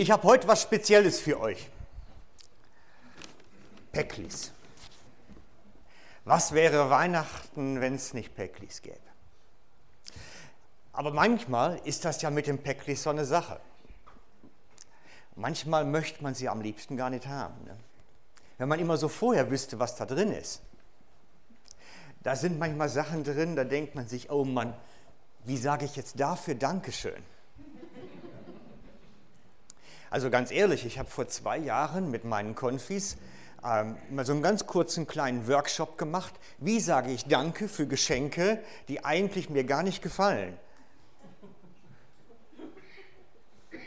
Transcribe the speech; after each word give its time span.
Ich 0.00 0.10
habe 0.10 0.22
heute 0.22 0.48
was 0.48 0.62
Spezielles 0.62 1.20
für 1.20 1.38
euch. 1.38 1.68
Päcklis. 3.92 4.50
Was 6.24 6.52
wäre 6.52 6.88
Weihnachten, 6.88 7.82
wenn 7.82 7.96
es 7.96 8.14
nicht 8.14 8.34
Päcklis 8.34 8.80
gäbe? 8.80 8.96
Aber 10.94 11.10
manchmal 11.10 11.82
ist 11.84 12.06
das 12.06 12.22
ja 12.22 12.30
mit 12.30 12.46
dem 12.46 12.56
Päcklis 12.56 13.02
so 13.02 13.10
eine 13.10 13.26
Sache. 13.26 13.60
Manchmal 15.36 15.84
möchte 15.84 16.22
man 16.22 16.34
sie 16.34 16.48
am 16.48 16.62
liebsten 16.62 16.96
gar 16.96 17.10
nicht 17.10 17.26
haben. 17.26 17.62
Ne? 17.64 17.76
Wenn 18.56 18.70
man 18.70 18.80
immer 18.80 18.96
so 18.96 19.08
vorher 19.08 19.50
wüsste, 19.50 19.80
was 19.80 19.96
da 19.96 20.06
drin 20.06 20.32
ist. 20.32 20.62
Da 22.22 22.36
sind 22.36 22.58
manchmal 22.58 22.88
Sachen 22.88 23.22
drin, 23.22 23.54
da 23.54 23.64
denkt 23.64 23.94
man 23.96 24.08
sich, 24.08 24.30
oh 24.30 24.46
Mann, 24.46 24.72
wie 25.44 25.58
sage 25.58 25.84
ich 25.84 25.94
jetzt 25.94 26.18
dafür 26.18 26.54
Dankeschön? 26.54 27.22
Also 30.10 30.28
ganz 30.28 30.50
ehrlich, 30.50 30.84
ich 30.84 30.98
habe 30.98 31.08
vor 31.08 31.28
zwei 31.28 31.56
Jahren 31.56 32.10
mit 32.10 32.24
meinen 32.24 32.56
Konfis 32.56 33.16
ähm, 33.64 33.96
mal 34.10 34.26
so 34.26 34.32
einen 34.32 34.42
ganz 34.42 34.66
kurzen 34.66 35.06
kleinen 35.06 35.46
Workshop 35.46 35.96
gemacht. 35.98 36.34
Wie 36.58 36.80
sage 36.80 37.12
ich 37.12 37.26
Danke 37.26 37.68
für 37.68 37.86
Geschenke, 37.86 38.60
die 38.88 39.04
eigentlich 39.04 39.50
mir 39.50 39.62
gar 39.62 39.84
nicht 39.84 40.02
gefallen? 40.02 40.58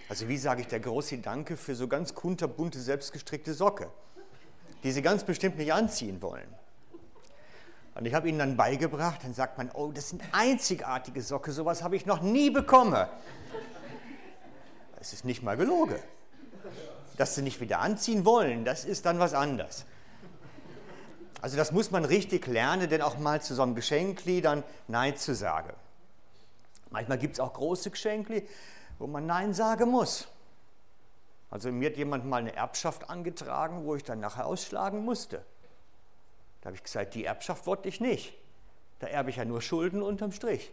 Also 0.07 0.30
wie 0.30 0.38
sage 0.38 0.61
ich 0.61 0.67
der 0.67 0.80
Grossi 0.80 1.21
Danke 1.21 1.57
für 1.57 1.75
so 1.75 1.89
ganz 1.89 2.13
kunterbunte, 2.13 2.80
selbstgestrickte 2.80 3.53
Socke, 3.53 3.89
die 4.83 4.91
sie 4.91 5.02
ganz 5.02 5.25
bestimmt 5.25 5.58
nicht 5.58 5.73
anziehen 5.73 6.21
wollen? 6.21 6.47
Und 7.95 8.05
ich 8.05 8.13
habe 8.13 8.30
ihnen 8.30 8.39
dann 8.39 8.55
beigebracht, 8.55 9.23
dann 9.23 9.33
sagt 9.33 9.58
man, 9.58 9.69
oh, 9.73 9.91
das 9.91 10.09
sind 10.09 10.21
einzigartige 10.31 11.21
Socke, 11.21 11.52
sowas 11.52 11.83
habe 11.83 11.95
ich 11.95 12.05
noch 12.05 12.21
nie 12.21 12.49
bekommen. 12.49 13.08
Es 14.99 15.13
ist 15.13 15.25
nicht 15.25 15.44
mal 15.44 15.58
gelogen. 15.58 15.99
Dass 17.17 17.35
sie 17.35 17.41
nicht 17.41 17.62
wieder 17.62 17.80
anziehen 17.80 18.26
wollen, 18.26 18.66
das 18.66 18.85
ist 18.85 19.06
dann 19.06 19.19
was 19.19 19.33
anderes. 19.33 19.86
Also 21.42 21.58
das 21.58 21.72
muss 21.72 21.92
man 21.92 22.05
richtig 22.05 22.47
lernen, 22.47 22.89
denn 22.89 23.02
auch 23.02 23.17
mal 23.17 23.42
zu 23.42 23.53
so 23.53 23.64
einem 23.64 23.75
Geschenkli 23.75 24.42
dann 24.42 24.64
Nein 24.88 25.17
zu 25.17 25.36
sagen. 25.36 25.73
Manchmal 26.89 27.17
gibt 27.17 27.33
es 27.33 27.39
auch 27.39 27.53
große 27.53 27.92
Geschenkli, 27.92 28.47
wo 28.97 29.08
man 29.08 29.25
Nein 29.25 29.53
sagen 29.53 29.89
muss. 29.89 30.28
Also 31.52 31.72
mir 31.72 31.89
hat 31.89 31.97
jemand 31.97 32.25
mal 32.25 32.38
eine 32.38 32.55
Erbschaft 32.55 33.09
angetragen, 33.09 33.86
wo 33.86 33.95
ich 33.95 34.03
dann 34.03 34.20
nachher 34.20 34.45
ausschlagen 34.45 35.03
musste. 35.03 35.44
Da 36.61 36.67
habe 36.67 36.77
ich 36.77 36.83
gesagt, 36.83 37.14
die 37.14 37.25
Erbschaft 37.25 37.67
wollte 37.67 37.89
ich 37.89 38.00
nicht. 38.00 38.33
Da 39.00 39.08
erbe 39.08 39.30
ich 39.30 39.36
ja 39.36 39.44
nur 39.44 39.61
Schulden 39.61 40.02
unterm 40.02 40.31
Strich. 40.31 40.72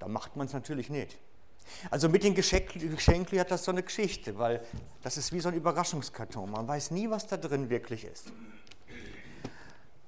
Da 0.00 0.08
macht 0.08 0.34
man 0.34 0.48
es 0.48 0.52
natürlich 0.52 0.90
nicht. 0.90 1.16
Also 1.90 2.08
mit 2.08 2.24
den 2.24 2.34
Geschenken 2.34 3.38
hat 3.38 3.50
das 3.50 3.64
so 3.64 3.70
eine 3.70 3.82
Geschichte, 3.82 4.38
weil 4.38 4.64
das 5.02 5.16
ist 5.16 5.32
wie 5.32 5.40
so 5.40 5.48
ein 5.48 5.54
Überraschungskarton. 5.54 6.50
Man 6.50 6.66
weiß 6.66 6.90
nie, 6.90 7.10
was 7.10 7.26
da 7.26 7.36
drin 7.36 7.70
wirklich 7.70 8.04
ist. 8.04 8.32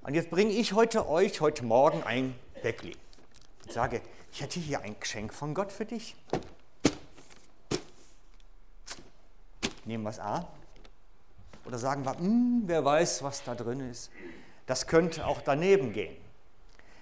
Und 0.02 0.14
jetzt 0.14 0.30
bringe 0.30 0.52
ich 0.52 0.72
heute 0.72 1.08
euch, 1.08 1.40
heute 1.40 1.64
Morgen 1.64 2.02
ein 2.04 2.34
Päckli. 2.62 2.94
Und 3.64 3.72
sage, 3.72 4.00
ich 4.32 4.40
hätte 4.40 4.60
hier 4.60 4.80
ein 4.80 4.94
Geschenk 5.00 5.34
von 5.34 5.54
Gott 5.54 5.72
für 5.72 5.84
dich. 5.84 6.14
Nehmen 9.84 10.04
wir 10.04 10.10
es 10.10 10.20
A. 10.20 10.46
Oder 11.64 11.78
sagen 11.78 12.04
wir, 12.04 12.16
hm, 12.18 12.62
wer 12.66 12.84
weiß, 12.84 13.22
was 13.22 13.42
da 13.42 13.54
drin 13.54 13.91
ist. 13.91 14.10
Das 14.66 14.86
könnte 14.86 15.26
auch 15.26 15.41
daneben 15.41 15.92
gehen. 15.92 16.16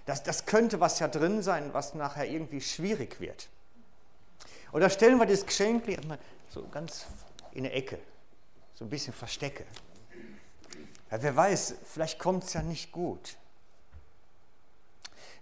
Das, 0.07 0.23
das 0.23 0.47
könnte 0.47 0.81
was 0.81 0.99
ja 0.99 1.09
drin 1.09 1.43
sein, 1.43 1.73
was 1.73 1.95
nachher 1.95 2.29
irgendwie 2.29 2.61
schwierig 2.61 3.21
wird. 3.21 3.49
Oder 4.75 4.91
stellen 4.91 5.19
wir 5.19 5.27
das 5.27 5.47
Geschenk 5.47 5.85
so 6.51 6.67
ganz 6.67 7.07
in 7.53 7.65
eine 7.65 7.73
Ecke, 7.73 7.97
so 8.75 8.85
ein 8.85 8.91
bisschen 8.91 9.15
verstecke. 9.15 9.65
Ja, 11.13 11.23
wer 11.23 11.37
weiß, 11.37 11.77
vielleicht 11.85 12.19
kommt 12.19 12.43
es 12.43 12.55
ja 12.55 12.63
nicht 12.63 12.91
gut. 12.91 13.37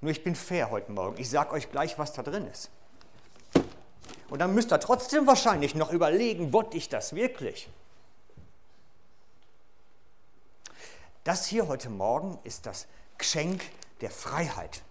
Nur 0.03 0.10
ich 0.10 0.22
bin 0.22 0.34
fair 0.34 0.70
heute 0.70 0.93
Morgen. 0.93 1.19
Ich 1.19 1.31
sage 1.31 1.53
euch 1.53 1.70
gleich, 1.70 1.98
was 1.98 2.12
da 2.12 2.22
drin 2.22 2.47
ist. 2.47 2.69
Und 4.28 4.38
dann 4.38 4.54
müsst 4.54 4.70
ihr 4.70 4.78
trotzdem 4.81 5.26
wahrscheinlich 5.26 5.75
noch 5.75 5.91
überlegen, 5.91 6.53
wollte 6.53 6.76
ich 6.76 6.91
das 6.91 7.14
wirklich? 7.14 7.70
Das 11.25 11.47
hier 11.47 11.69
heute 11.69 11.88
Morgen 11.88 12.38
ist 12.44 12.66
das 12.66 12.87
Geschenk 13.16 13.62
der 14.03 14.10
Freiheit. 14.10 14.82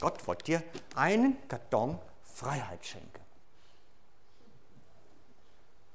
Gott 0.00 0.26
wird 0.26 0.48
dir 0.48 0.60
einen 0.96 1.36
Karton 1.46 2.00
Freiheit 2.42 2.84
schenke. 2.84 3.20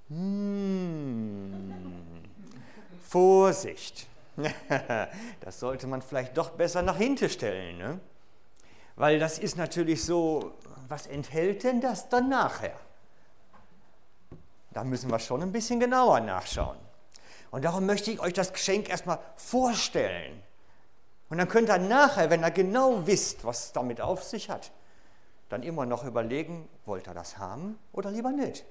Hm. 0.08 1.74
Vorsicht. 3.02 4.08
Das 5.42 5.60
sollte 5.60 5.88
man 5.88 6.02
vielleicht 6.02 6.38
doch 6.38 6.52
besser 6.52 6.82
nach 6.82 6.98
hinten 6.98 7.30
stellen. 7.30 7.78
Ne? 7.78 8.00
Weil 8.96 9.18
das 9.18 9.40
ist 9.40 9.58
natürlich 9.58 10.04
so, 10.04 10.54
was 10.88 11.08
enthält 11.08 11.64
denn 11.64 11.82
das 11.82 12.10
dann 12.10 12.30
nachher? 12.30 12.78
Da 14.72 14.84
müssen 14.84 15.10
wir 15.10 15.20
schon 15.20 15.42
ein 15.42 15.52
bisschen 15.52 15.80
genauer 15.80 16.20
nachschauen. 16.20 16.78
Und 17.50 17.66
darum 17.66 17.86
möchte 17.86 18.12
ich 18.12 18.20
euch 18.20 18.34
das 18.34 18.54
Geschenk 18.54 18.90
erstmal 18.90 19.20
vorstellen. 19.36 20.44
Und 21.30 21.40
dann 21.40 21.48
könnt 21.48 21.70
ihr 21.70 21.78
nachher, 21.78 22.30
wenn 22.30 22.44
ihr 22.44 22.52
genau 22.52 23.08
wisst, 23.08 23.44
was 23.44 23.66
es 23.66 23.72
damit 23.72 24.02
auf 24.02 24.24
sich 24.24 24.50
hat, 24.50 24.72
dann 25.50 25.64
immer 25.64 25.86
noch 25.86 26.04
überlegen, 26.04 26.68
wollt 26.86 27.08
er 27.08 27.14
das 27.14 27.38
haben 27.38 27.78
oder 27.94 28.12
lieber 28.12 28.32
nicht. 28.32 28.66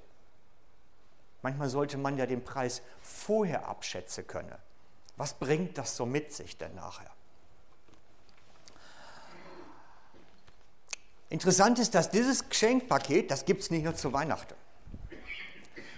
Manchmal 1.42 1.69
sollte 1.69 1.97
man 1.97 2.19
ja 2.19 2.26
den 2.26 2.44
Preis 2.44 2.82
vorher 3.03 3.69
abschätzen 3.69 4.26
können. 4.26 4.54
Was 5.16 5.34
bringt 5.34 5.78
das 5.78 5.97
so 5.97 6.04
mit 6.04 6.32
sich 6.32 6.59
denn 6.59 6.75
nachher? 6.75 7.10
Interessant 11.28 11.78
ist, 11.78 11.94
dass 11.94 12.10
dieses 12.10 12.48
Geschenkpaket, 12.48 13.31
das 13.31 13.44
gibt 13.44 13.62
es 13.62 13.70
nicht 13.70 13.84
nur 13.84 13.94
zu 13.94 14.12
Weihnachten, 14.12 14.54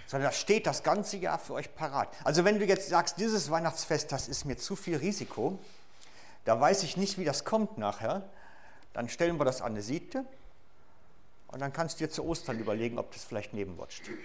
sondern 0.07 0.29
das 0.29 0.39
steht 0.39 0.65
das 0.65 0.81
ganze 0.81 1.17
Jahr 1.17 1.37
für 1.37 1.53
euch 1.53 1.75
parat. 1.75 2.09
Also 2.23 2.45
wenn 2.45 2.57
du 2.57 2.65
jetzt 2.65 2.89
sagst, 2.89 3.19
dieses 3.19 3.51
Weihnachtsfest, 3.51 4.11
das 4.11 4.27
ist 4.27 4.45
mir 4.45 4.57
zu 4.57 4.75
viel 4.75 4.97
Risiko, 4.97 5.59
da 6.45 6.59
weiß 6.59 6.83
ich 6.83 6.97
nicht, 6.97 7.19
wie 7.19 7.25
das 7.25 7.45
kommt 7.45 7.77
nachher, 7.77 8.23
dann 8.93 9.07
stellen 9.07 9.37
wir 9.37 9.45
das 9.45 9.61
an 9.61 9.73
eine 9.73 9.83
Siete 9.83 10.25
und 11.51 11.59
dann 11.59 11.73
kannst 11.73 11.99
du 11.99 12.05
dir 12.05 12.11
zu 12.11 12.25
Ostern 12.25 12.59
überlegen, 12.59 12.99
ob 12.99 13.11
das 13.11 13.23
vielleicht 13.23 13.53
neben 13.53 13.77
Gott 13.77 13.91
steht. 13.93 14.17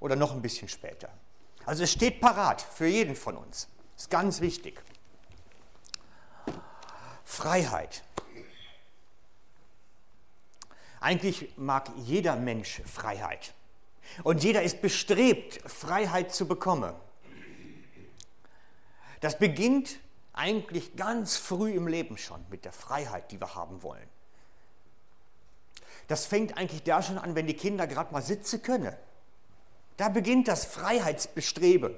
Oder 0.00 0.16
noch 0.16 0.32
ein 0.32 0.42
bisschen 0.42 0.68
später. 0.68 1.08
Also 1.66 1.84
es 1.84 1.92
steht 1.92 2.20
parat 2.20 2.60
für 2.60 2.86
jeden 2.86 3.16
von 3.16 3.36
uns. 3.36 3.68
Ist 3.96 4.10
ganz 4.10 4.40
wichtig. 4.40 4.82
Freiheit. 7.24 8.02
Eigentlich 11.00 11.52
mag 11.56 11.90
jeder 11.96 12.36
Mensch 12.36 12.82
Freiheit. 12.86 13.54
Und 14.22 14.42
jeder 14.42 14.62
ist 14.62 14.80
bestrebt, 14.80 15.60
Freiheit 15.70 16.34
zu 16.34 16.46
bekommen. 16.46 16.94
Das 19.20 19.38
beginnt 19.38 19.98
eigentlich 20.32 20.96
ganz 20.96 21.36
früh 21.36 21.72
im 21.72 21.88
Leben 21.88 22.18
schon 22.18 22.44
mit 22.50 22.64
der 22.64 22.72
Freiheit, 22.72 23.30
die 23.30 23.40
wir 23.40 23.54
haben 23.54 23.82
wollen. 23.82 24.08
Das 26.08 26.26
fängt 26.26 26.58
eigentlich 26.58 26.82
da 26.82 27.02
schon 27.02 27.18
an, 27.18 27.34
wenn 27.34 27.46
die 27.46 27.54
Kinder 27.54 27.86
gerade 27.86 28.12
mal 28.12 28.22
sitzen 28.22 28.62
können. 28.62 28.94
Da 29.96 30.08
beginnt 30.08 30.48
das 30.48 30.64
Freiheitsbestreben. 30.64 31.94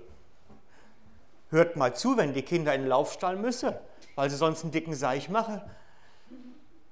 Hört 1.51 1.77
mal 1.77 1.95
zu, 1.95 2.17
wenn 2.17 2.35
die 2.35 2.43
Kinder 2.43 2.75
in 2.75 2.83
den 2.83 2.89
Laufstall 2.89 3.37
müssen, 3.37 3.75
weil 4.15 4.31
sie 4.31 4.37
sonst 4.37 4.63
einen 4.63 4.73
dicken 4.73 4.95
Seich 4.95 5.29
machen. 5.29 5.61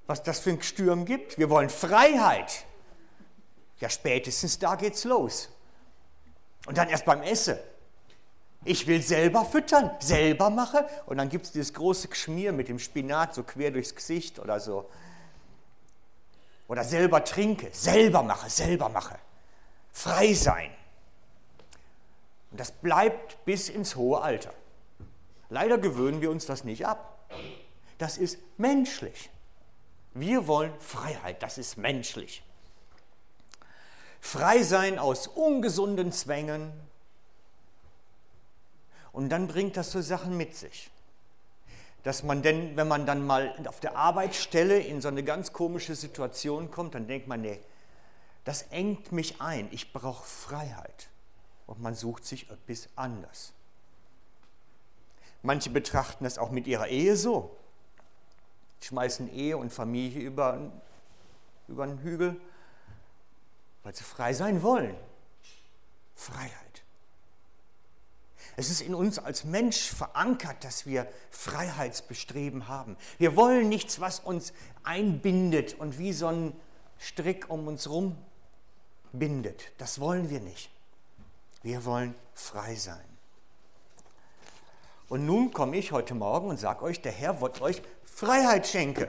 Was 0.07 0.23
das 0.23 0.39
für 0.39 0.51
ein 0.51 0.59
Gestürm 0.59 1.05
gibt. 1.05 1.37
Wir 1.37 1.49
wollen 1.49 1.69
Freiheit. 1.69 2.65
Ja, 3.79 3.89
spätestens 3.89 4.59
da 4.59 4.75
geht's 4.75 5.03
los. 5.03 5.49
Und 6.67 6.77
dann 6.77 6.89
erst 6.89 7.05
beim 7.05 7.21
Essen. 7.21 7.57
Ich 8.63 8.87
will 8.87 9.01
selber 9.01 9.45
füttern, 9.45 9.91
selber 9.99 10.49
machen. 10.49 10.81
Und 11.05 11.17
dann 11.17 11.29
gibt 11.29 11.45
es 11.45 11.51
dieses 11.51 11.73
große 11.73 12.07
Geschmier 12.07 12.51
mit 12.51 12.67
dem 12.67 12.79
Spinat 12.79 13.35
so 13.35 13.43
quer 13.43 13.71
durchs 13.71 13.93
Gesicht 13.93 14.39
oder 14.39 14.59
so. 14.59 14.89
Oder 16.67 16.83
selber 16.83 17.23
trinke, 17.23 17.69
selber 17.71 18.23
mache, 18.23 18.49
selber 18.49 18.89
mache. 18.89 19.17
Frei 19.91 20.33
sein. 20.33 20.71
Und 22.51 22.59
das 22.59 22.71
bleibt 22.71 23.43
bis 23.45 23.69
ins 23.69 23.95
hohe 23.95 24.21
Alter. 24.21 24.53
Leider 25.49 25.77
gewöhnen 25.77 26.21
wir 26.21 26.31
uns 26.31 26.45
das 26.45 26.63
nicht 26.63 26.85
ab. 26.85 27.29
Das 27.97 28.17
ist 28.17 28.39
menschlich. 28.57 29.29
Wir 30.13 30.47
wollen 30.47 30.73
Freiheit, 30.79 31.43
das 31.43 31.57
ist 31.57 31.77
menschlich. 31.77 32.43
Frei 34.19 34.63
sein 34.63 34.97
aus 34.97 35.27
ungesunden 35.27 36.11
Zwängen. 36.11 36.73
Und 39.11 39.29
dann 39.29 39.47
bringt 39.47 39.77
das 39.77 39.91
so 39.91 40.01
Sachen 40.01 40.35
mit 40.35 40.55
sich 40.55 40.89
dass 42.05 42.21
man 42.21 42.43
denn, 42.43 42.77
wenn 42.77 42.87
man 42.87 43.07
dann 43.07 43.25
mal 43.25 43.55
auf 43.67 43.79
der 43.79 43.97
Arbeitsstelle 43.97 44.77
in 44.77 45.01
so 45.01 45.07
eine 45.07 45.23
ganz 45.23 45.53
komische 45.53 45.95
Situation 45.95 46.69
kommt, 46.69 46.93
dann 46.93 47.07
denkt 47.07 47.27
man, 47.27 47.41
nee, 47.41 47.59
Das 48.43 48.61
engt 48.69 49.11
mich 49.11 49.41
ein. 49.41 49.67
Ich 49.71 49.91
brauche 49.91 50.23
Freiheit. 50.23 51.09
Und 51.65 51.81
man 51.81 51.95
sucht 51.95 52.23
sich 52.25 52.47
etwas 52.51 52.89
anders. 52.95 53.53
Manche 55.41 55.71
betrachten 55.71 56.25
das 56.25 56.37
auch 56.37 56.51
mit 56.51 56.67
ihrer 56.67 56.87
Ehe 56.89 57.15
so. 57.15 57.57
Schmeißen 58.81 59.33
Ehe 59.33 59.57
und 59.57 59.73
Familie 59.73 60.21
über, 60.21 60.71
über 61.67 61.87
den 61.87 61.97
Hügel, 62.03 62.39
weil 63.81 63.95
sie 63.95 64.03
frei 64.03 64.31
sein 64.33 64.61
wollen. 64.61 64.95
Freiheit. 66.13 66.64
Es 68.57 68.69
ist 68.69 68.81
in 68.81 68.95
uns 68.95 69.19
als 69.19 69.43
Mensch 69.43 69.89
verankert, 69.89 70.63
dass 70.63 70.85
wir 70.85 71.07
Freiheitsbestreben 71.29 72.67
haben. 72.67 72.95
Wir 73.17 73.35
wollen 73.35 73.67
nichts, 73.67 73.99
was 73.99 74.19
uns 74.19 74.53
einbindet 74.83 75.73
und 75.73 75.97
wie 75.97 76.13
so 76.13 76.27
ein 76.27 76.53
Strick 76.97 77.49
um 77.49 77.67
uns 77.67 77.85
herum 77.85 78.17
bindet. 79.11 79.71
Das 79.77 79.99
wollen 79.99 80.29
wir 80.29 80.39
nicht. 80.39 80.69
Wir 81.63 81.83
wollen 81.83 82.15
frei 82.33 82.75
sein. 82.75 83.03
Und 85.09 85.25
nun 85.25 85.51
komme 85.51 85.77
ich 85.77 85.91
heute 85.91 86.15
Morgen 86.15 86.47
und 86.47 86.59
sage 86.59 86.83
euch, 86.83 87.01
der 87.01 87.11
Herr 87.11 87.41
wird 87.41 87.61
euch 87.61 87.81
Freiheit 88.03 88.67
schenken. 88.67 89.07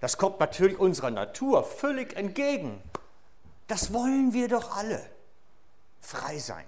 Das 0.00 0.16
kommt 0.16 0.40
natürlich 0.40 0.78
unserer 0.78 1.10
Natur 1.10 1.64
völlig 1.64 2.16
entgegen. 2.16 2.80
Das 3.66 3.92
wollen 3.92 4.32
wir 4.32 4.48
doch 4.48 4.76
alle. 4.76 5.04
Frei 6.00 6.38
sein. 6.38 6.64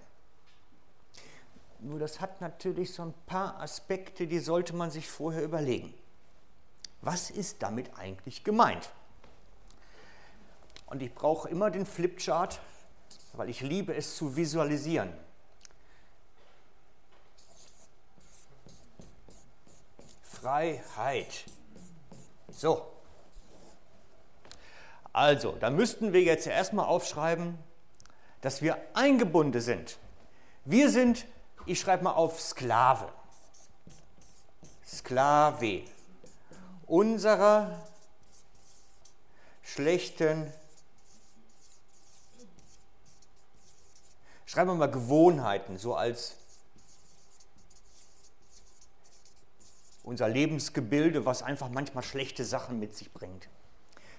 Nur 1.84 1.98
das 1.98 2.18
hat 2.18 2.40
natürlich 2.40 2.94
so 2.94 3.02
ein 3.02 3.14
paar 3.26 3.60
Aspekte, 3.60 4.26
die 4.26 4.38
sollte 4.38 4.74
man 4.74 4.90
sich 4.90 5.06
vorher 5.06 5.42
überlegen. 5.42 5.92
Was 7.02 7.28
ist 7.28 7.62
damit 7.62 7.90
eigentlich 7.98 8.42
gemeint? 8.42 8.88
Und 10.86 11.02
ich 11.02 11.14
brauche 11.14 11.46
immer 11.50 11.70
den 11.70 11.84
Flipchart, 11.84 12.58
weil 13.34 13.50
ich 13.50 13.60
liebe 13.60 13.94
es 13.94 14.16
zu 14.16 14.34
visualisieren. 14.34 15.12
Freiheit. 20.22 21.44
So. 22.50 22.90
Also, 25.12 25.52
da 25.60 25.68
müssten 25.68 26.14
wir 26.14 26.22
jetzt 26.22 26.46
erstmal 26.46 26.86
aufschreiben, 26.86 27.58
dass 28.40 28.62
wir 28.62 28.78
eingebunden 28.94 29.60
sind. 29.60 29.98
Wir 30.64 30.88
sind 30.88 31.26
ich 31.66 31.80
schreibe 31.80 32.04
mal 32.04 32.12
auf 32.12 32.40
Sklave. 32.40 33.12
Sklave 34.86 35.82
unserer 36.86 37.80
schlechten, 39.62 40.52
schreiben 44.46 44.70
wir 44.70 44.74
mal 44.74 44.90
Gewohnheiten, 44.90 45.78
so 45.78 45.94
als 45.94 46.36
unser 50.02 50.28
Lebensgebilde, 50.28 51.24
was 51.24 51.42
einfach 51.42 51.70
manchmal 51.70 52.04
schlechte 52.04 52.44
Sachen 52.44 52.78
mit 52.78 52.94
sich 52.94 53.12
bringt. 53.12 53.48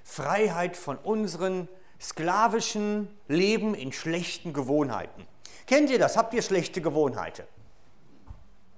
Freiheit 0.03 0.75
von 0.75 0.97
unseren 0.97 1.67
sklavischen 2.01 3.07
Leben 3.27 3.75
in 3.75 3.93
schlechten 3.93 4.51
Gewohnheiten. 4.51 5.27
Kennt 5.65 5.89
ihr 5.89 5.99
das? 5.99 6.15
Habt 6.15 6.33
ihr 6.33 6.41
schlechte 6.41 6.81
Gewohnheiten? 6.81 7.45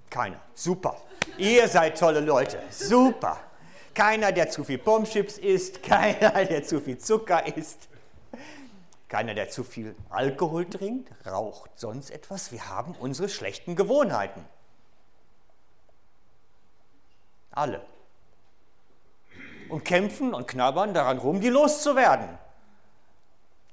Keiner. 0.10 0.40
Super. 0.54 1.02
Ihr 1.38 1.68
seid 1.68 2.00
tolle 2.00 2.22
Leute. 2.22 2.62
Super. 2.70 3.40
Keiner, 3.94 4.32
der 4.32 4.50
zu 4.50 4.64
viel 4.64 4.78
Pommchips 4.78 5.38
isst, 5.38 5.84
keiner, 5.84 6.46
der 6.46 6.64
zu 6.64 6.80
viel 6.80 6.98
Zucker 6.98 7.58
isst, 7.58 7.90
keiner, 9.08 9.34
der 9.34 9.50
zu 9.50 9.64
viel 9.64 9.96
Alkohol 10.10 10.70
trinkt, 10.70 11.12
raucht, 11.26 11.72
sonst 11.76 12.12
etwas. 12.12 12.52
Wir 12.52 12.70
haben 12.70 12.94
unsere 13.00 13.28
schlechten 13.28 13.76
Gewohnheiten. 13.76 14.46
Alle. 17.52 17.84
Und 19.70 19.84
kämpfen 19.84 20.34
und 20.34 20.48
knabbern 20.48 20.94
daran 20.94 21.18
rum, 21.18 21.42
die 21.42 21.50
loszuwerden. 21.50 22.38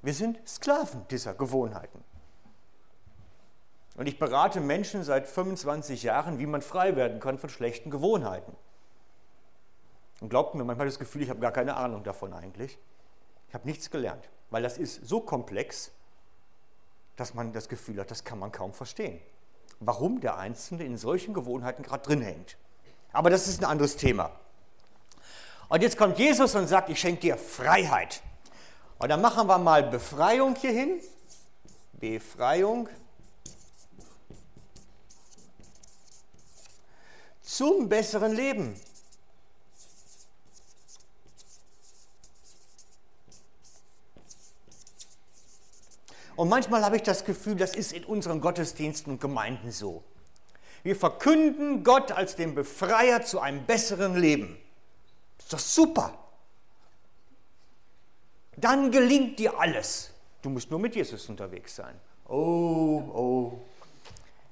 Wir 0.01 0.13
sind 0.13 0.39
Sklaven 0.47 1.07
dieser 1.09 1.33
Gewohnheiten. 1.35 2.03
Und 3.95 4.07
ich 4.07 4.19
berate 4.19 4.59
Menschen 4.59 5.03
seit 5.03 5.27
25 5.27 6.03
Jahren, 6.03 6.37
wie 6.39 6.45
man 6.45 6.61
frei 6.61 6.95
werden 6.95 7.19
kann 7.19 7.37
von 7.39 7.49
schlechten 7.49 7.89
Gewohnheiten. 7.89 8.55
Und 10.21 10.29
glaubt 10.29 10.55
mir, 10.55 10.63
manchmal 10.63 10.87
das 10.87 10.99
Gefühl, 10.99 11.21
ich 11.21 11.29
habe 11.29 11.39
gar 11.39 11.51
keine 11.51 11.75
Ahnung 11.75 12.03
davon 12.03 12.33
eigentlich. 12.33 12.77
Ich 13.47 13.53
habe 13.53 13.67
nichts 13.67 13.89
gelernt, 13.89 14.29
weil 14.49 14.63
das 14.63 14.77
ist 14.77 15.05
so 15.07 15.21
komplex, 15.21 15.91
dass 17.15 17.33
man 17.33 17.53
das 17.53 17.69
Gefühl 17.69 17.99
hat, 17.99 18.11
das 18.11 18.23
kann 18.23 18.39
man 18.39 18.51
kaum 18.51 18.73
verstehen. 18.73 19.19
Warum 19.79 20.19
der 20.19 20.37
Einzelne 20.37 20.83
in 20.83 20.97
solchen 20.97 21.33
Gewohnheiten 21.33 21.83
gerade 21.83 22.03
drin 22.03 22.21
hängt. 22.21 22.57
Aber 23.13 23.29
das 23.29 23.47
ist 23.47 23.61
ein 23.61 23.65
anderes 23.65 23.95
Thema. 23.95 24.31
Und 25.69 25.81
jetzt 25.81 25.97
kommt 25.97 26.17
Jesus 26.19 26.53
und 26.55 26.67
sagt, 26.67 26.89
ich 26.89 26.99
schenke 26.99 27.21
dir 27.21 27.37
Freiheit. 27.37 28.21
Und 28.99 29.09
dann 29.09 29.21
machen 29.21 29.47
wir 29.47 29.57
mal 29.57 29.83
Befreiung 29.83 30.55
hier 30.55 30.71
hin. 30.71 31.01
Befreiung. 31.93 32.89
Zum 37.55 37.87
besseren 37.87 38.33
Leben. 38.33 38.75
Und 46.35 46.49
manchmal 46.49 46.83
habe 46.83 46.97
ich 46.97 47.03
das 47.03 47.23
Gefühl, 47.23 47.55
das 47.55 47.73
ist 47.73 47.93
in 47.93 48.03
unseren 48.03 48.41
Gottesdiensten 48.41 49.13
und 49.13 49.21
Gemeinden 49.21 49.71
so. 49.71 50.03
Wir 50.83 50.97
verkünden 50.97 51.85
Gott 51.85 52.11
als 52.11 52.35
den 52.35 52.55
Befreier 52.55 53.21
zu 53.21 53.39
einem 53.39 53.65
besseren 53.65 54.17
Leben. 54.17 54.57
Ist 55.39 55.53
doch 55.53 55.59
super. 55.59 56.19
Dann 58.57 58.91
gelingt 58.91 59.39
dir 59.39 59.57
alles. 59.57 60.11
Du 60.41 60.49
musst 60.49 60.69
nur 60.69 60.79
mit 60.79 60.93
Jesus 60.93 61.29
unterwegs 61.29 61.77
sein. 61.77 61.95
Oh, 62.27 63.01
oh, 63.13 63.59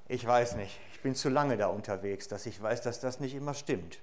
ich 0.07 0.25
weiß 0.25 0.55
nicht 0.55 0.79
bin 1.03 1.15
zu 1.15 1.29
lange 1.29 1.57
da 1.57 1.67
unterwegs, 1.67 2.27
dass 2.27 2.45
ich 2.45 2.61
weiß, 2.61 2.81
dass 2.81 2.99
das 2.99 3.19
nicht 3.19 3.35
immer 3.35 3.53
stimmt. 3.53 3.99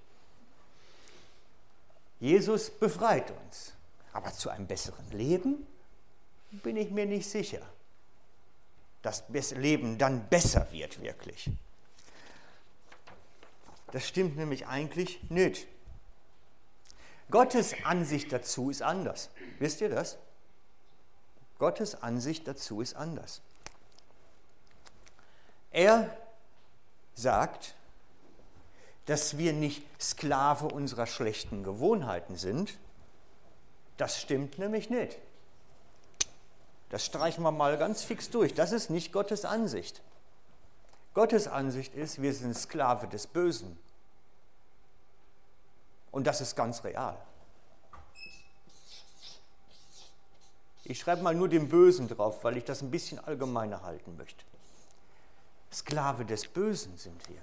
Jesus 2.21 2.71
befreit 2.71 3.31
uns, 3.31 3.73
aber 4.13 4.33
zu 4.33 4.51
einem 4.51 4.67
besseren 4.67 5.11
Leben 5.11 5.67
bin 6.51 6.77
ich 6.77 6.91
mir 6.91 7.07
nicht 7.07 7.29
sicher. 7.29 7.63
Das 9.03 9.25
Leben 9.53 9.97
dann 9.97 10.29
besser 10.29 10.71
wird 10.73 11.01
wirklich. 11.01 11.51
Das 13.93 14.07
stimmt 14.07 14.37
nämlich 14.37 14.67
eigentlich 14.67 15.23
nicht. 15.31 15.67
Gottes 17.31 17.75
Ansicht 17.85 18.33
dazu 18.33 18.71
ist 18.71 18.83
anders. 18.83 19.31
Wisst 19.59 19.81
ihr 19.81 19.89
das? 19.89 20.19
Gottes 21.59 22.03
Ansicht 22.03 22.47
dazu 22.47 22.81
ist 22.81 22.95
anders. 22.95 23.41
Er 25.71 26.17
sagt, 27.21 27.75
dass 29.07 29.39
wir 29.39 29.53
nicht 29.53 29.83
Sklave 30.01 30.67
unserer 30.67 31.07
schlechten 31.07 31.63
Gewohnheiten 31.63 32.37
sind. 32.37 32.79
Das 33.97 34.21
stimmt 34.21 34.59
nämlich 34.59 34.91
nicht. 34.91 35.19
Das 36.91 37.05
streichen 37.05 37.43
wir 37.43 37.53
mal 37.53 37.79
ganz 37.79 38.03
fix 38.03 38.31
durch. 38.31 38.55
Das 38.55 38.73
ist 38.73 38.91
nicht 38.91 39.13
Gottes 39.13 39.45
Ansicht. 39.45 40.03
Gottes 41.15 41.49
Ansicht 41.49 41.95
ist, 41.95 42.23
wir 42.23 42.33
sind 42.35 42.57
Sklave 42.57 43.09
des 43.09 43.27
Bösen. 43.27 43.79
Und 46.11 46.27
das 46.27 46.41
ist 46.41 46.57
ganz 46.57 46.85
real. 46.85 47.17
Ich 50.85 50.99
schreibe 50.99 51.23
mal 51.23 51.35
nur 51.35 51.49
den 51.49 51.69
Bösen 51.69 52.09
drauf, 52.09 52.43
weil 52.43 52.57
ich 52.57 52.65
das 52.65 52.83
ein 52.83 52.91
bisschen 52.91 53.19
allgemeiner 53.21 53.83
halten 53.83 54.17
möchte. 54.17 54.45
Sklave 55.73 56.25
des 56.25 56.49
Bösen 56.49 56.97
sind 56.97 57.29
wir. 57.29 57.41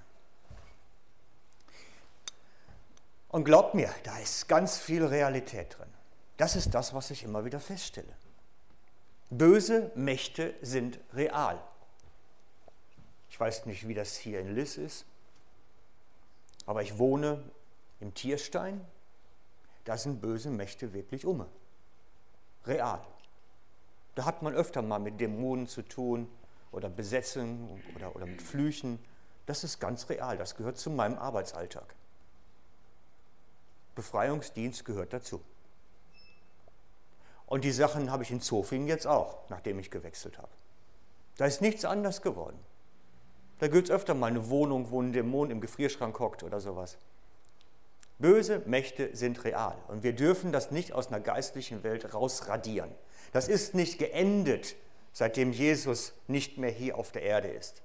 Und 3.29 3.43
glaubt 3.43 3.74
mir, 3.74 3.93
da 4.03 4.17
ist 4.19 4.48
ganz 4.48 4.77
viel 4.77 5.05
Realität 5.05 5.77
drin. 5.77 5.89
Das 6.38 6.55
ist 6.55 6.74
das, 6.74 6.93
was 6.93 7.12
ich 7.12 7.24
immer 7.24 7.46
wieder 7.46 7.60
feststelle. 7.60 8.13
Böse 9.29 9.91
Mächte 9.96 10.55
sind 10.62 11.00
real. 11.13 11.62
Ich 13.29 13.39
weiß 13.39 13.65
nicht, 13.65 13.88
wie 13.88 13.93
das 13.93 14.15
hier 14.15 14.39
in 14.39 14.55
Liss 14.55 14.77
ist, 14.77 15.05
aber 16.65 16.81
ich 16.81 16.98
wohne 16.98 17.43
im 18.00 18.13
Tierstein. 18.13 18.86
Da 19.84 19.98
sind 19.98 20.22
böse 20.22 20.50
Mächte 20.50 20.93
wirklich 20.93 21.25
um. 21.25 21.46
Real. 22.65 23.01
Da 24.15 24.25
hat 24.25 24.41
man 24.41 24.53
öfter 24.53 24.81
mal 24.81 25.00
mit 25.00 25.19
Dämonen 25.19 25.67
zu 25.67 25.81
tun, 25.81 26.29
oder 26.77 26.89
Besetzung 26.89 27.81
oder, 27.96 28.15
oder 28.15 28.25
mit 28.25 28.41
Flüchen. 28.41 29.00
Das 29.48 29.63
ist 29.63 29.79
ganz 29.79 30.07
real, 30.10 30.38
das 30.38 30.55
gehört 30.55 30.77
zu 30.77 30.89
meinem 30.89 31.17
Arbeitsalltag. 31.17 31.96
Befreiungsdienst 33.96 34.86
gehört 34.86 35.12
dazu. 35.12 35.41
Und 37.48 37.63
die 37.63 37.72
Sachen 37.72 38.12
habe 38.12 38.24
ich 38.24 38.31
in 38.31 38.41
Zofingen 38.41 38.88
jetzt 38.88 39.07
auch, 39.07 39.39
nachdem 39.50 39.79
ich 39.79 39.89
gewechselt 39.89 40.38
habe. 40.38 40.51
Da 41.38 41.46
ist 41.46 41.62
nichts 41.62 41.84
anders 41.84 42.22
geworden. 42.22 42.60
Da 43.60 43.67
gibt 43.67 43.89
es 43.89 43.96
öfter 43.96 44.13
mal 44.13 44.27
eine 44.27 44.50
Wohnung, 44.50 44.91
wo 44.91 45.01
ein 45.01 45.13
Dämon 45.13 45.50
im 45.50 45.62
Gefrierschrank 45.62 46.19
hockt 46.19 46.43
oder 46.43 46.60
sowas. 46.60 46.98
Böse 48.19 48.62
Mächte 48.65 49.15
sind 49.15 49.43
real 49.46 49.77
und 49.88 50.03
wir 50.03 50.13
dürfen 50.13 50.51
das 50.51 50.72
nicht 50.72 50.93
aus 50.93 51.07
einer 51.07 51.19
geistlichen 51.19 51.84
Welt 51.84 52.13
rausradieren. 52.13 52.91
Das 53.31 53.48
ist 53.48 53.74
nicht 53.74 53.98
geendet, 53.98 54.75
seitdem 55.17 55.51
Jesus 55.51 56.13
nicht 56.27 56.59
mehr 56.59 56.69
hier 56.69 56.95
auf 56.95 57.12
der 57.12 57.24
Erde 57.24 57.47
ist, 57.47 57.81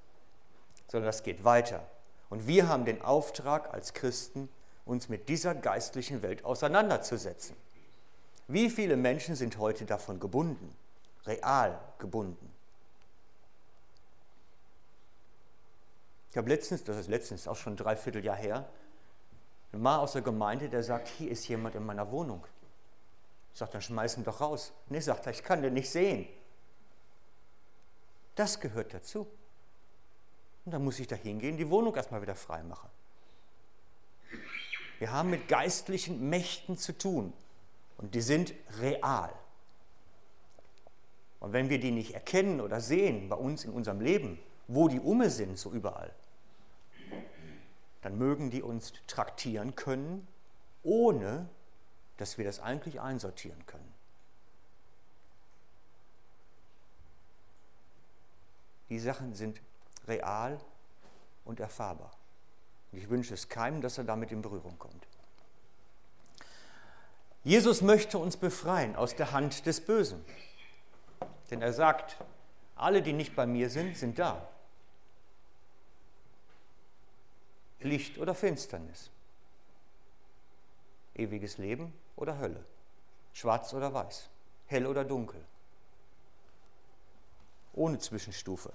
sondern 0.86 1.06
das 1.06 1.22
geht 1.22 1.44
weiter. 1.44 1.82
Und 2.28 2.46
wir 2.46 2.68
haben 2.68 2.84
den 2.84 3.00
Auftrag 3.00 3.72
als 3.72 3.94
Christen, 3.94 4.50
uns 4.84 5.08
mit 5.08 5.30
dieser 5.30 5.54
geistlichen 5.54 6.20
Welt 6.20 6.44
auseinanderzusetzen. 6.44 7.56
Wie 8.48 8.68
viele 8.68 8.98
Menschen 8.98 9.34
sind 9.34 9.56
heute 9.56 9.86
davon 9.86 10.20
gebunden, 10.20 10.76
real 11.24 11.80
gebunden? 11.98 12.52
Ich 16.32 16.36
habe 16.36 16.50
letztens, 16.50 16.84
das 16.84 16.98
ist 16.98 17.08
letztens 17.08 17.48
auch 17.48 17.56
schon 17.56 17.72
ein 17.72 17.76
Dreivierteljahr 17.78 18.36
her, 18.36 18.68
ein 19.72 19.80
Mann 19.80 20.00
aus 20.00 20.12
der 20.12 20.20
Gemeinde, 20.20 20.68
der 20.68 20.82
sagt, 20.82 21.08
hier 21.08 21.30
ist 21.30 21.48
jemand 21.48 21.76
in 21.76 21.86
meiner 21.86 22.10
Wohnung. 22.10 22.46
Ich 23.54 23.58
sage, 23.58 23.72
dann 23.72 23.80
schmeiß 23.80 24.18
ihn 24.18 24.24
doch 24.24 24.42
raus. 24.42 24.74
Nee, 24.90 25.00
sagt 25.00 25.24
er, 25.24 25.32
ich 25.32 25.42
kann 25.42 25.62
den 25.62 25.72
nicht 25.72 25.88
sehen. 25.88 26.28
Das 28.34 28.60
gehört 28.60 28.94
dazu. 28.94 29.26
Und 30.64 30.72
dann 30.72 30.84
muss 30.84 30.98
ich 30.98 31.06
da 31.06 31.16
hingehen, 31.16 31.56
die 31.56 31.68
Wohnung 31.68 31.94
erstmal 31.94 32.22
wieder 32.22 32.36
frei 32.36 32.62
machen. 32.62 32.88
Wir 34.98 35.10
haben 35.10 35.30
mit 35.30 35.48
geistlichen 35.48 36.28
Mächten 36.28 36.76
zu 36.78 36.96
tun 36.96 37.32
und 37.98 38.14
die 38.14 38.20
sind 38.20 38.54
real. 38.78 39.32
Und 41.40 41.52
wenn 41.52 41.68
wir 41.68 41.80
die 41.80 41.90
nicht 41.90 42.14
erkennen 42.14 42.60
oder 42.60 42.80
sehen 42.80 43.28
bei 43.28 43.34
uns 43.34 43.64
in 43.64 43.72
unserem 43.72 44.00
Leben, 44.00 44.38
wo 44.68 44.86
die 44.86 45.00
Umme 45.00 45.28
sind, 45.28 45.58
so 45.58 45.72
überall, 45.72 46.14
dann 48.02 48.16
mögen 48.16 48.50
die 48.50 48.62
uns 48.62 48.92
traktieren 49.08 49.74
können, 49.74 50.28
ohne 50.84 51.48
dass 52.16 52.38
wir 52.38 52.44
das 52.44 52.60
eigentlich 52.60 53.00
einsortieren 53.00 53.66
können. 53.66 53.91
Die 58.92 58.98
Sachen 58.98 59.32
sind 59.32 59.62
real 60.06 60.60
und 61.46 61.60
erfahrbar. 61.60 62.10
Und 62.90 62.98
ich 62.98 63.08
wünsche 63.08 63.32
es 63.32 63.48
keinem, 63.48 63.80
dass 63.80 63.96
er 63.96 64.04
damit 64.04 64.30
in 64.32 64.42
Berührung 64.42 64.78
kommt. 64.78 65.06
Jesus 67.42 67.80
möchte 67.80 68.18
uns 68.18 68.36
befreien 68.36 68.94
aus 68.94 69.16
der 69.16 69.32
Hand 69.32 69.64
des 69.64 69.80
Bösen. 69.80 70.22
Denn 71.50 71.62
er 71.62 71.72
sagt, 71.72 72.18
alle, 72.76 73.00
die 73.00 73.14
nicht 73.14 73.34
bei 73.34 73.46
mir 73.46 73.70
sind, 73.70 73.96
sind 73.96 74.18
da. 74.18 74.46
Licht 77.80 78.18
oder 78.18 78.34
Finsternis. 78.34 79.08
Ewiges 81.14 81.56
Leben 81.56 81.94
oder 82.14 82.36
Hölle. 82.36 82.62
Schwarz 83.32 83.72
oder 83.72 83.94
weiß. 83.94 84.28
Hell 84.66 84.86
oder 84.86 85.02
dunkel. 85.02 85.42
Ohne 87.74 87.98
Zwischenstufe. 87.98 88.72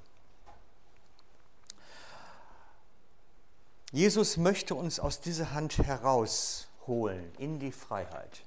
Jesus 3.92 4.38
möchte 4.38 4.76
uns 4.76 5.00
aus 5.00 5.22
dieser 5.22 5.54
Hand 5.54 5.78
herausholen 5.78 7.32
in 7.38 7.60
die 7.60 7.72
Freiheit. 7.72 8.42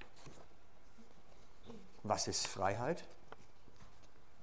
Was 2.03 2.29
ist 2.29 2.47
Freiheit? 2.47 3.05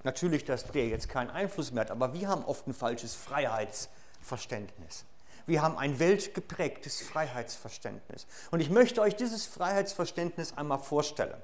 Natürlich, 0.04 0.46
dass 0.46 0.66
der 0.66 0.88
jetzt 0.88 1.10
keinen 1.10 1.30
Einfluss 1.30 1.72
mehr 1.72 1.82
hat, 1.82 1.92
aber 1.92 2.14
wir 2.14 2.28
haben 2.28 2.46
oft 2.46 2.68
ein 2.68 2.74
falsches 2.74 3.14
Freiheitsverständnis. 3.14 5.06
Wir 5.46 5.62
haben 5.62 5.78
ein 5.78 6.00
weltgeprägtes 6.00 7.02
Freiheitsverständnis. 7.02 8.28
Und 8.52 8.60
ich 8.60 8.70
möchte 8.70 9.02
euch 9.02 9.16
dieses 9.16 9.46
Freiheitsverständnis 9.46 10.58
einmal 10.58 10.80
vorstellen. 10.80 11.42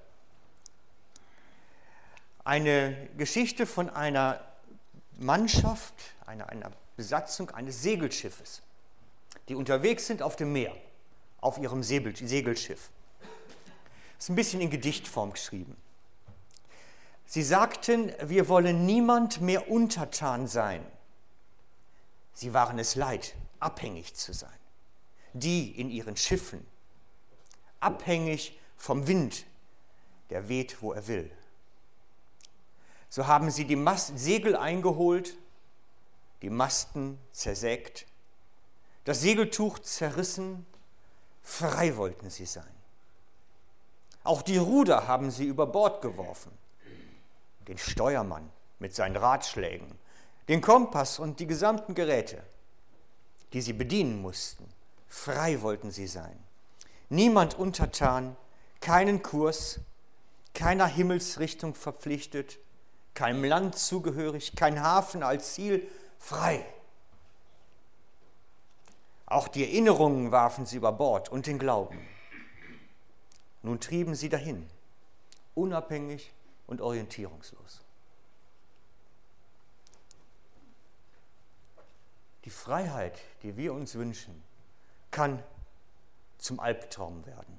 Eine 2.44 3.10
Geschichte 3.18 3.66
von 3.66 3.90
einer 3.90 4.42
Mannschaft, 5.18 5.94
einer, 6.26 6.50
einer 6.50 6.72
Besatzung 6.96 7.50
eines 7.52 7.82
Segelschiffes 7.82 8.62
die 9.50 9.56
unterwegs 9.56 10.08
sind 10.08 10.22
auf 10.22 10.36
dem 10.36 10.54
Meer, 10.54 10.76
auf 11.42 11.58
ihrem 11.58 11.84
Segelschiff. 11.84 12.90
Das 14.18 14.26
ist 14.26 14.30
ein 14.30 14.36
bisschen 14.36 14.62
in 14.62 14.70
Gedichtform 14.70 15.34
geschrieben. 15.34 15.76
Sie 17.26 17.44
sagten, 17.44 18.12
wir 18.22 18.48
wollen 18.48 18.86
niemand 18.86 19.42
mehr 19.42 19.70
untertan 19.70 20.48
sein. 20.48 20.86
Sie 22.34 22.54
waren 22.54 22.80
es 22.80 22.96
leid, 22.96 23.36
abhängig 23.60 24.16
zu 24.16 24.34
sein. 24.34 24.50
Die 25.34 25.72
in 25.80 25.90
ihren 25.90 26.16
Schiffen, 26.16 26.66
abhängig 27.80 28.58
vom 28.78 29.08
Wind, 29.08 29.46
der 30.30 30.48
weht, 30.48 30.82
wo 30.82 30.94
er 30.94 31.08
will. 31.08 31.32
So 33.14 33.28
haben 33.28 33.52
sie 33.52 33.66
die 33.66 33.76
Mast 33.76 34.18
Segel 34.18 34.56
eingeholt, 34.56 35.38
die 36.42 36.50
Masten 36.50 37.20
zersägt 37.32 38.08
das 39.04 39.22
Segeltuch 39.22 39.78
zerrissen, 39.78 40.66
frei 41.44 41.96
wollten 41.96 42.32
sie 42.32 42.48
sein. 42.48 42.74
Auch 44.24 44.42
die 44.42 44.58
Ruder 44.58 45.08
haben 45.08 45.30
sie 45.30 45.46
über 45.46 45.68
Bord 45.68 46.02
geworfen, 46.02 46.52
den 47.68 47.78
Steuermann 47.78 48.50
mit 48.80 48.96
seinen 48.96 49.18
Ratschlägen, 49.18 49.94
den 50.48 50.62
Kompass 50.62 51.20
und 51.20 51.40
die 51.40 51.46
gesamten 51.46 51.94
Geräte, 51.94 52.42
die 53.54 53.62
sie 53.62 53.74
bedienen 53.74 54.24
mussten. 54.24 54.68
Frei 55.08 55.62
wollten 55.62 55.92
sie 55.92 56.08
sein. 56.08 56.44
Niemand 57.10 57.60
untertan, 57.60 58.36
keinen 58.82 59.22
Kurs, 59.22 59.82
keiner 60.56 60.88
Himmelsrichtung 60.88 61.76
verpflichtet, 61.76 62.58
keinem 63.14 63.44
Land 63.44 63.78
zugehörig, 63.78 64.56
kein 64.56 64.82
Hafen 64.82 65.24
als 65.24 65.54
Ziel, 65.54 65.88
frei. 66.18 66.66
Auch 69.26 69.48
die 69.48 69.64
Erinnerungen 69.64 70.32
warfen 70.32 70.66
sie 70.66 70.78
über 70.78 70.92
Bord 70.92 71.30
und 71.30 71.48
den 71.48 71.60
Glauben. 71.60 72.00
Nun 73.62 73.80
trieben 73.80 74.16
sie 74.16 74.30
dahin, 74.30 74.68
unabhängig 75.56 76.34
und 76.68 76.82
orientierungslos. 76.82 77.82
Die 82.46 82.50
Freiheit, 82.50 83.20
die 83.42 83.56
wir 83.56 83.74
uns 83.74 83.96
wünschen, 83.96 84.44
kann 85.12 85.42
zum 86.38 86.60
Albtraum 86.60 87.26
werden, 87.26 87.58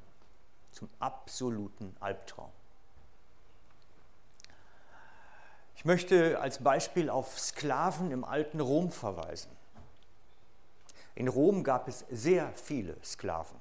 zum 0.72 0.90
absoluten 0.98 1.96
Albtraum. 2.00 2.52
Ich 5.84 5.86
möchte 5.86 6.40
als 6.40 6.62
Beispiel 6.64 7.10
auf 7.10 7.38
Sklaven 7.38 8.10
im 8.10 8.24
alten 8.24 8.60
Rom 8.60 8.90
verweisen. 8.90 9.50
In 11.14 11.28
Rom 11.28 11.62
gab 11.62 11.88
es 11.88 12.06
sehr 12.10 12.50
viele 12.54 12.96
Sklaven. 13.04 13.58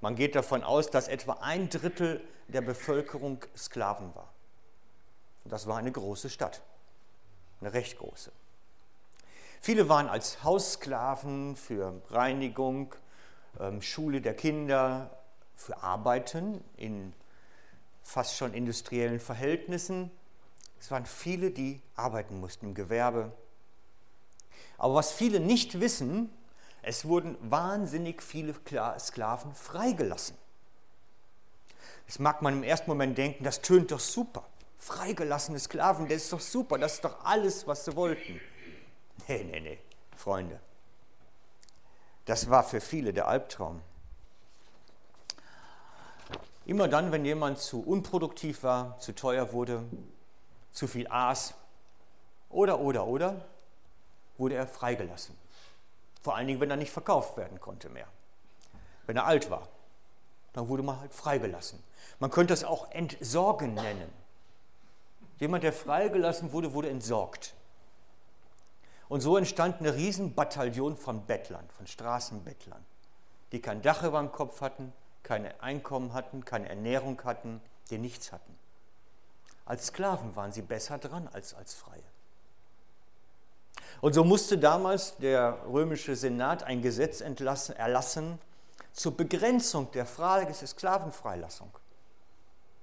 Man 0.00 0.14
geht 0.14 0.36
davon 0.36 0.62
aus, 0.62 0.90
dass 0.90 1.08
etwa 1.08 1.38
ein 1.40 1.70
Drittel 1.70 2.20
der 2.46 2.60
Bevölkerung 2.60 3.44
Sklaven 3.56 4.14
war. 4.14 4.28
Und 5.42 5.52
das 5.52 5.66
war 5.66 5.76
eine 5.76 5.90
große 5.90 6.30
Stadt, 6.30 6.62
eine 7.60 7.72
recht 7.72 7.98
große. 7.98 8.30
Viele 9.60 9.88
waren 9.88 10.06
als 10.06 10.44
Haussklaven 10.44 11.56
für 11.56 12.00
Reinigung, 12.10 12.94
ähm, 13.58 13.82
Schule 13.82 14.20
der 14.20 14.34
Kinder, 14.34 15.10
für 15.56 15.82
Arbeiten 15.82 16.62
in 16.76 17.12
fast 18.04 18.36
schon 18.36 18.54
industriellen 18.54 19.18
Verhältnissen. 19.18 20.12
Es 20.84 20.90
waren 20.90 21.06
viele, 21.06 21.50
die 21.50 21.80
arbeiten 21.96 22.40
mussten 22.40 22.66
im 22.66 22.74
Gewerbe. 22.74 23.32
Aber 24.76 24.96
was 24.96 25.12
viele 25.12 25.40
nicht 25.40 25.80
wissen, 25.80 26.28
es 26.82 27.06
wurden 27.06 27.38
wahnsinnig 27.40 28.22
viele 28.22 28.54
Sklaven 28.98 29.54
freigelassen. 29.54 30.36
Das 32.06 32.18
mag 32.18 32.42
man 32.42 32.58
im 32.58 32.62
ersten 32.62 32.90
Moment 32.90 33.16
denken, 33.16 33.44
das 33.44 33.62
tönt 33.62 33.92
doch 33.92 33.98
super. 33.98 34.44
Freigelassene 34.76 35.58
Sklaven, 35.58 36.06
das 36.06 36.24
ist 36.24 36.32
doch 36.34 36.40
super, 36.40 36.76
das 36.76 36.96
ist 36.96 37.04
doch 37.06 37.24
alles, 37.24 37.66
was 37.66 37.86
sie 37.86 37.96
wollten. 37.96 38.38
Nee, 39.26 39.42
nee, 39.42 39.60
nee, 39.60 39.78
Freunde. 40.14 40.60
Das 42.26 42.50
war 42.50 42.62
für 42.62 42.82
viele 42.82 43.14
der 43.14 43.26
Albtraum. 43.26 43.80
Immer 46.66 46.88
dann, 46.88 47.10
wenn 47.10 47.24
jemand 47.24 47.58
zu 47.58 47.80
unproduktiv 47.80 48.62
war, 48.64 48.98
zu 48.98 49.14
teuer 49.14 49.54
wurde, 49.54 49.82
zu 50.74 50.86
viel 50.86 51.08
aß 51.08 51.54
oder, 52.50 52.78
oder, 52.80 53.06
oder, 53.06 53.40
wurde 54.36 54.56
er 54.56 54.66
freigelassen. 54.66 55.38
Vor 56.20 56.36
allen 56.36 56.46
Dingen, 56.46 56.60
wenn 56.60 56.70
er 56.70 56.76
nicht 56.76 56.92
verkauft 56.92 57.36
werden 57.36 57.60
konnte 57.60 57.88
mehr. 57.88 58.08
Wenn 59.06 59.16
er 59.16 59.24
alt 59.24 59.50
war, 59.50 59.68
dann 60.52 60.68
wurde 60.68 60.82
man 60.82 61.00
halt 61.00 61.14
freigelassen. 61.14 61.82
Man 62.18 62.30
könnte 62.30 62.52
es 62.52 62.64
auch 62.64 62.90
Entsorgen 62.90 63.74
nennen. 63.74 64.12
Jemand, 65.38 65.64
der 65.64 65.72
freigelassen 65.72 66.52
wurde, 66.52 66.72
wurde 66.74 66.90
entsorgt. 66.90 67.54
Und 69.08 69.20
so 69.20 69.36
entstand 69.36 69.80
eine 69.80 69.94
Riesenbataillon 69.94 70.96
von 70.96 71.26
Bettlern, 71.26 71.68
von 71.76 71.86
Straßenbettlern, 71.86 72.84
die 73.52 73.60
kein 73.60 73.82
Dach 73.82 74.02
über 74.02 74.18
dem 74.20 74.32
Kopf 74.32 74.60
hatten, 74.60 74.92
kein 75.22 75.60
Einkommen 75.60 76.14
hatten, 76.14 76.44
keine 76.44 76.68
Ernährung 76.68 77.22
hatten, 77.24 77.60
die 77.90 77.98
nichts 77.98 78.32
hatten. 78.32 78.53
Als 79.66 79.86
Sklaven 79.86 80.36
waren 80.36 80.52
sie 80.52 80.62
besser 80.62 80.98
dran 80.98 81.28
als 81.32 81.54
als 81.54 81.74
Freie. 81.74 82.02
Und 84.00 84.12
so 84.12 84.24
musste 84.24 84.58
damals 84.58 85.16
der 85.16 85.58
römische 85.66 86.16
Senat 86.16 86.62
ein 86.64 86.82
Gesetz 86.82 87.20
entlassen, 87.20 87.74
erlassen 87.76 88.38
zur 88.92 89.16
Begrenzung 89.16 89.90
der 89.92 90.06
Frage 90.06 90.46
der 90.46 90.54
Sklavenfreilassung. 90.54 91.70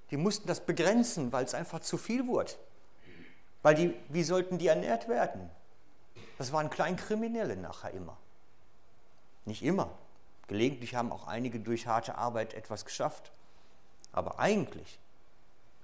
Die 0.10 0.18
mussten 0.18 0.48
das 0.48 0.60
begrenzen, 0.62 1.32
weil 1.32 1.46
es 1.46 1.54
einfach 1.54 1.80
zu 1.80 1.98
viel 1.98 2.28
wurde. 2.28 2.52
Weil 3.62 3.76
die, 3.76 3.94
wie 4.10 4.24
sollten 4.24 4.58
die 4.58 4.68
ernährt 4.68 5.08
werden? 5.08 5.50
Das 6.38 6.52
waren 6.52 6.70
Kleinkriminelle 6.70 7.56
nachher 7.56 7.92
immer. 7.92 8.18
Nicht 9.46 9.64
immer. 9.64 9.92
Gelegentlich 10.48 10.96
haben 10.96 11.12
auch 11.12 11.28
einige 11.28 11.60
durch 11.60 11.88
harte 11.88 12.16
Arbeit 12.16 12.54
etwas 12.54 12.84
geschafft. 12.84 13.32
Aber 14.12 14.40
eigentlich 14.40 15.00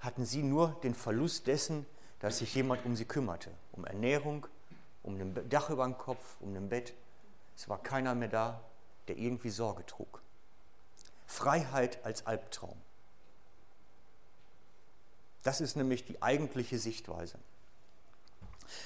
hatten 0.00 0.24
sie 0.24 0.42
nur 0.42 0.78
den 0.82 0.94
Verlust 0.94 1.46
dessen, 1.46 1.86
dass 2.20 2.38
sich 2.38 2.54
jemand 2.54 2.84
um 2.84 2.96
sie 2.96 3.04
kümmerte. 3.04 3.50
Um 3.72 3.84
Ernährung, 3.84 4.46
um 5.02 5.20
ein 5.20 5.48
Dach 5.48 5.70
über 5.70 5.84
dem 5.84 5.96
Kopf, 5.96 6.36
um 6.40 6.54
ein 6.54 6.68
Bett. 6.68 6.94
Es 7.56 7.68
war 7.68 7.82
keiner 7.82 8.14
mehr 8.14 8.28
da, 8.28 8.60
der 9.08 9.16
irgendwie 9.16 9.50
Sorge 9.50 9.84
trug. 9.86 10.22
Freiheit 11.26 12.04
als 12.04 12.26
Albtraum. 12.26 12.76
Das 15.42 15.60
ist 15.60 15.76
nämlich 15.76 16.04
die 16.04 16.22
eigentliche 16.22 16.78
Sichtweise. 16.78 17.38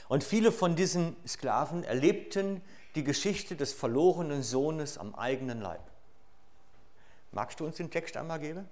Und 0.08 0.22
viele 0.22 0.52
von 0.52 0.76
diesen 0.76 1.16
Sklaven 1.26 1.82
erlebten 1.84 2.62
die 2.94 3.04
Geschichte 3.04 3.56
des 3.56 3.72
verlorenen 3.72 4.42
Sohnes 4.42 4.98
am 4.98 5.14
eigenen 5.14 5.60
Leib. 5.60 5.82
Magst 7.32 7.58
du 7.60 7.64
uns 7.64 7.76
den 7.76 7.90
Text 7.90 8.16
einmal 8.16 8.38
geben? 8.38 8.68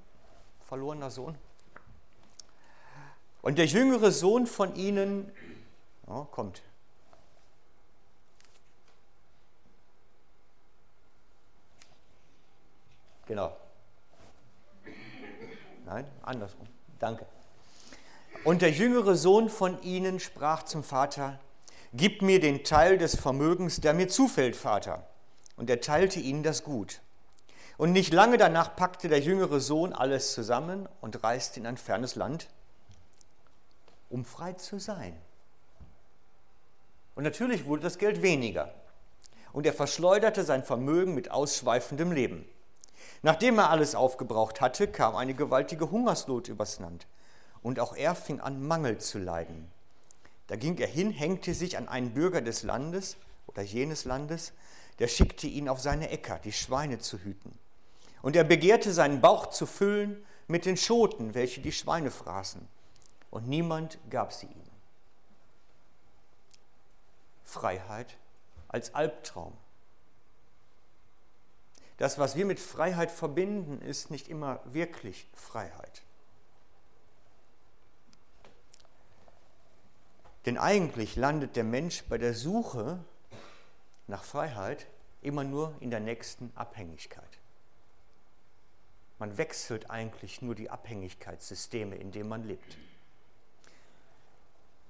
Verlorener 0.66 1.11
Sohn. 1.11 1.37
Und 3.42 3.59
der 3.59 3.66
jüngere 3.66 4.11
Sohn 4.11 4.47
von 4.47 4.75
ihnen 4.75 5.30
oh, 6.06 6.25
kommt. 6.25 6.62
Genau. 13.26 13.56
Nein, 15.87 16.04
andersrum. 16.23 16.66
Danke. 16.99 17.26
Und 18.44 18.62
der 18.62 18.70
jüngere 18.70 19.14
Sohn 19.14 19.49
von 19.49 19.80
ihnen 19.82 20.20
sprach 20.20 20.64
zum 20.64 20.82
Vater, 20.82 21.38
Gib 21.92 22.23
mir 22.23 22.38
den 22.38 22.62
Teil 22.62 22.99
des 22.99 23.16
Vermögens, 23.16 23.80
der 23.80 23.94
mir 23.94 24.09
zufällt, 24.09 24.54
Vater. 24.54 25.06
Und 25.56 25.68
er 25.68 25.80
teilte 25.80 26.20
ihnen 26.20 26.44
das 26.44 26.62
Gut. 26.62 27.00
Und 27.76 27.92
nicht 27.92 28.12
lange 28.12 28.37
danach 28.37 28.76
packte 28.76 29.09
der 29.09 29.20
jüngere 29.20 29.59
Sohn 29.59 29.92
alles 29.92 30.32
zusammen 30.32 30.88
und 31.00 31.25
reiste 31.25 31.59
in 31.59 31.66
ein 31.66 31.76
fernes 31.76 32.14
Land, 32.14 32.49
um 34.11 34.25
frei 34.25 34.52
zu 34.52 34.79
sein. 34.79 35.17
Und 37.14 37.25
natürlich 37.25 37.64
wurde 37.64 37.83
das 37.83 37.99
Geld 37.99 38.23
weniger. 38.23 38.75
Und 39.52 39.67
er 39.67 39.73
verschleuderte 39.73 40.45
sein 40.45 40.62
Vermögen 40.62 41.14
mit 41.14 41.31
ausschweifendem 41.31 42.12
Leben. 42.12 42.45
Nachdem 43.23 43.59
er 43.59 43.71
alles 43.71 43.95
aufgebraucht 43.95 44.61
hatte, 44.61 44.88
kam 44.88 45.17
eine 45.17 45.35
gewaltige 45.35 45.90
Hungersnot 45.90 46.49
übers 46.49 46.79
Land 46.79 47.07
und 47.62 47.81
auch 47.81 47.95
er 47.97 48.14
fing 48.14 48.40
an, 48.40 48.67
Mangel 48.67 48.99
zu 48.99 49.19
leiden. 49.19 49.71
Da 50.47 50.57
ging 50.57 50.79
er 50.79 50.87
hin, 50.87 51.11
hängte 51.11 51.55
sich 51.55 51.76
an 51.76 51.88
einen 51.88 52.14
Bürger 52.14 52.40
des 52.40 52.62
Landes 52.62 53.16
oder 53.46 53.62
jenes 53.62 54.05
Landes, 54.05 54.53
der 54.99 55.09
schickte 55.09 55.46
ihn 55.46 55.68
auf 55.68 55.81
seine 55.81 56.11
Äcker, 56.11 56.38
die 56.42 56.53
Schweine 56.53 56.99
zu 56.99 57.18
hüten. 57.18 57.59
Und 58.23 58.37
er 58.37 58.44
begehrte 58.44 58.92
seinen 58.92 59.20
Bauch 59.20 59.46
zu 59.46 59.66
füllen 59.66 60.25
mit 60.46 60.66
den 60.66 60.77
Schoten, 60.77 61.35
welche 61.35 61.61
die 61.61 61.73
Schweine 61.73 62.11
fraßen. 62.11 62.66
Und 63.31 63.49
niemand 63.49 63.99
gab 64.11 64.33
sie 64.33 64.47
ihm. 64.47 64.71
Freiheit 67.45 68.16
als 68.69 68.95
Albtraum. 68.95 69.57
Das, 71.97 72.19
was 72.19 72.35
wir 72.35 72.47
mit 72.47 72.61
Freiheit 72.61 73.11
verbinden, 73.11 73.83
ist 73.83 74.11
nicht 74.11 74.29
immer 74.29 74.61
wirklich 74.64 75.29
Freiheit. 75.35 76.03
Denn 80.47 80.57
eigentlich 80.57 81.16
landet 81.16 81.57
der 81.57 81.64
Mensch 81.64 82.05
bei 82.05 82.16
der 82.16 82.35
Suche 82.35 83.05
nach 84.07 84.25
Freiheit 84.25 84.87
immer 85.21 85.45
nur 85.45 85.75
in 85.81 85.90
der 85.90 86.01
nächsten 86.01 86.51
Abhängigkeit. 86.55 87.38
Man 89.19 89.37
wechselt 89.37 89.90
eigentlich 89.90 90.40
nur 90.40 90.55
die 90.55 90.71
Abhängigkeitssysteme, 90.71 91.97
in 91.97 92.11
denen 92.11 92.31
man 92.31 92.45
lebt. 92.45 92.79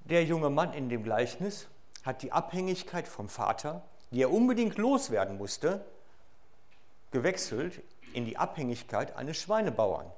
Der 0.04 0.24
junge 0.24 0.50
Mann 0.50 0.72
in 0.72 0.88
dem 0.88 1.04
Gleichnis 1.04 1.66
hat 2.04 2.22
die 2.22 2.32
Abhängigkeit 2.32 3.06
vom 3.06 3.28
Vater, 3.28 3.82
die 4.10 4.22
er 4.22 4.32
unbedingt 4.32 4.76
loswerden 4.78 5.38
musste, 5.38 5.84
gewechselt 7.10 7.82
in 8.12 8.24
die 8.24 8.36
Abhängigkeit 8.36 9.16
eines 9.16 9.36
Schweinebauern. 9.36 10.10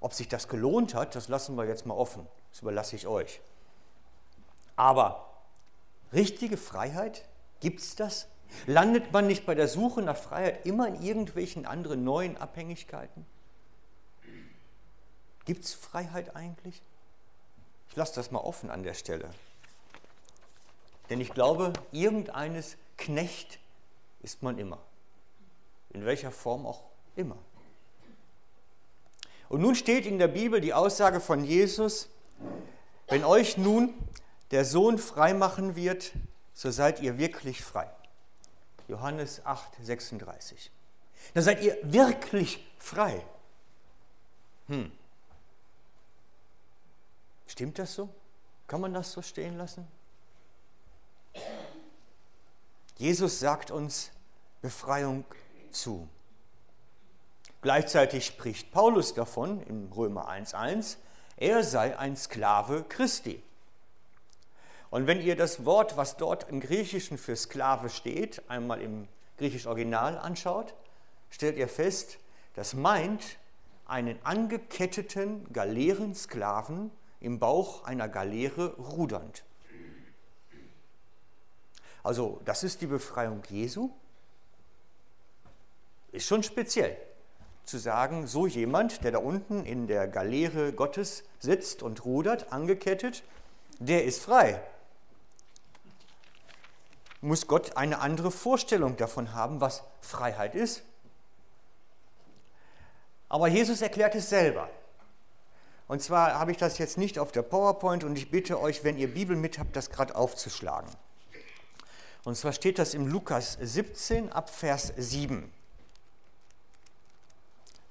Ob 0.00 0.14
sich 0.14 0.28
das 0.28 0.48
gelohnt 0.48 0.94
hat, 0.94 1.14
das 1.14 1.28
lassen 1.28 1.56
wir 1.56 1.64
jetzt 1.64 1.86
mal 1.86 1.94
offen. 1.94 2.26
Das 2.50 2.62
überlasse 2.62 2.96
ich 2.96 3.06
euch. 3.06 3.40
Aber 4.76 5.28
richtige 6.12 6.56
Freiheit, 6.56 7.26
gibt 7.60 7.80
es 7.80 7.96
das? 7.96 8.28
Landet 8.66 9.12
man 9.12 9.26
nicht 9.26 9.46
bei 9.46 9.54
der 9.54 9.68
Suche 9.68 10.02
nach 10.02 10.16
Freiheit 10.16 10.64
immer 10.64 10.86
in 10.86 11.02
irgendwelchen 11.02 11.66
anderen 11.66 12.04
neuen 12.04 12.36
Abhängigkeiten? 12.36 13.26
Gibt 15.44 15.64
es 15.64 15.74
Freiheit 15.74 16.36
eigentlich? 16.36 16.82
Ich 17.96 17.98
lasse 17.98 18.16
das 18.16 18.30
mal 18.30 18.40
offen 18.40 18.68
an 18.68 18.82
der 18.82 18.92
Stelle. 18.92 19.30
Denn 21.08 21.18
ich 21.18 21.30
glaube, 21.30 21.72
irgendeines 21.92 22.76
Knecht 22.98 23.58
ist 24.20 24.42
man 24.42 24.58
immer. 24.58 24.82
In 25.94 26.04
welcher 26.04 26.30
Form 26.30 26.66
auch 26.66 26.82
immer. 27.16 27.38
Und 29.48 29.62
nun 29.62 29.74
steht 29.74 30.04
in 30.04 30.18
der 30.18 30.28
Bibel 30.28 30.60
die 30.60 30.74
Aussage 30.74 31.20
von 31.20 31.42
Jesus, 31.42 32.10
wenn 33.08 33.24
euch 33.24 33.56
nun 33.56 33.94
der 34.50 34.66
Sohn 34.66 34.98
frei 34.98 35.32
machen 35.32 35.74
wird, 35.74 36.12
so 36.52 36.70
seid 36.70 37.00
ihr 37.00 37.16
wirklich 37.16 37.64
frei. 37.64 37.90
Johannes 38.88 39.40
8, 39.46 39.72
36. 39.80 40.70
Dann 41.32 41.42
seid 41.42 41.62
ihr 41.62 41.78
wirklich 41.82 42.62
frei. 42.78 43.24
Hm. 44.66 44.92
Stimmt 47.56 47.78
das 47.78 47.94
so? 47.94 48.10
Kann 48.66 48.82
man 48.82 48.92
das 48.92 49.12
so 49.12 49.22
stehen 49.22 49.56
lassen? 49.56 49.88
Jesus 52.98 53.40
sagt 53.40 53.70
uns 53.70 54.10
Befreiung 54.60 55.24
zu. 55.70 56.06
Gleichzeitig 57.62 58.26
spricht 58.26 58.72
Paulus 58.72 59.14
davon 59.14 59.62
in 59.62 59.90
Römer 59.90 60.28
1.1, 60.28 60.98
er 61.38 61.64
sei 61.64 61.98
ein 61.98 62.14
Sklave 62.14 62.84
Christi. 62.86 63.42
Und 64.90 65.06
wenn 65.06 65.22
ihr 65.22 65.34
das 65.34 65.64
Wort, 65.64 65.96
was 65.96 66.18
dort 66.18 66.50
im 66.50 66.60
Griechischen 66.60 67.16
für 67.16 67.36
Sklave 67.36 67.88
steht, 67.88 68.50
einmal 68.50 68.82
im 68.82 69.08
griechischen 69.38 69.68
Original 69.68 70.18
anschaut, 70.18 70.74
stellt 71.30 71.56
ihr 71.56 71.68
fest, 71.68 72.18
das 72.54 72.74
meint 72.74 73.38
einen 73.86 74.18
angeketteten 74.26 75.50
Galeerensklaven 75.54 76.90
im 77.20 77.38
Bauch 77.38 77.84
einer 77.84 78.08
Galeere 78.08 78.74
rudernd. 78.76 79.44
Also 82.02 82.40
das 82.44 82.62
ist 82.62 82.82
die 82.82 82.86
Befreiung 82.86 83.42
Jesu. 83.48 83.90
Ist 86.12 86.26
schon 86.26 86.42
speziell 86.42 86.96
zu 87.64 87.78
sagen, 87.78 88.28
so 88.28 88.46
jemand, 88.46 89.02
der 89.02 89.10
da 89.10 89.18
unten 89.18 89.66
in 89.66 89.88
der 89.88 90.06
Galeere 90.06 90.72
Gottes 90.72 91.24
sitzt 91.40 91.82
und 91.82 92.04
rudert, 92.04 92.52
angekettet, 92.52 93.24
der 93.80 94.04
ist 94.04 94.22
frei. 94.22 94.62
Muss 97.20 97.48
Gott 97.48 97.76
eine 97.76 97.98
andere 97.98 98.30
Vorstellung 98.30 98.96
davon 98.96 99.34
haben, 99.34 99.60
was 99.60 99.82
Freiheit 100.00 100.54
ist? 100.54 100.82
Aber 103.28 103.48
Jesus 103.48 103.82
erklärt 103.82 104.14
es 104.14 104.28
selber. 104.28 104.70
Und 105.88 106.02
zwar 106.02 106.34
habe 106.38 106.50
ich 106.50 106.56
das 106.56 106.78
jetzt 106.78 106.98
nicht 106.98 107.18
auf 107.18 107.30
der 107.30 107.42
PowerPoint 107.42 108.02
und 108.02 108.16
ich 108.16 108.30
bitte 108.30 108.60
euch, 108.60 108.82
wenn 108.82 108.98
ihr 108.98 109.12
Bibel 109.12 109.36
mit 109.36 109.58
habt, 109.58 109.76
das 109.76 109.90
gerade 109.90 110.16
aufzuschlagen. 110.16 110.90
Und 112.24 112.36
zwar 112.36 112.52
steht 112.52 112.80
das 112.80 112.92
im 112.92 113.06
Lukas 113.06 113.56
17 113.60 114.32
ab 114.32 114.50
Vers 114.50 114.92
7. 114.96 115.52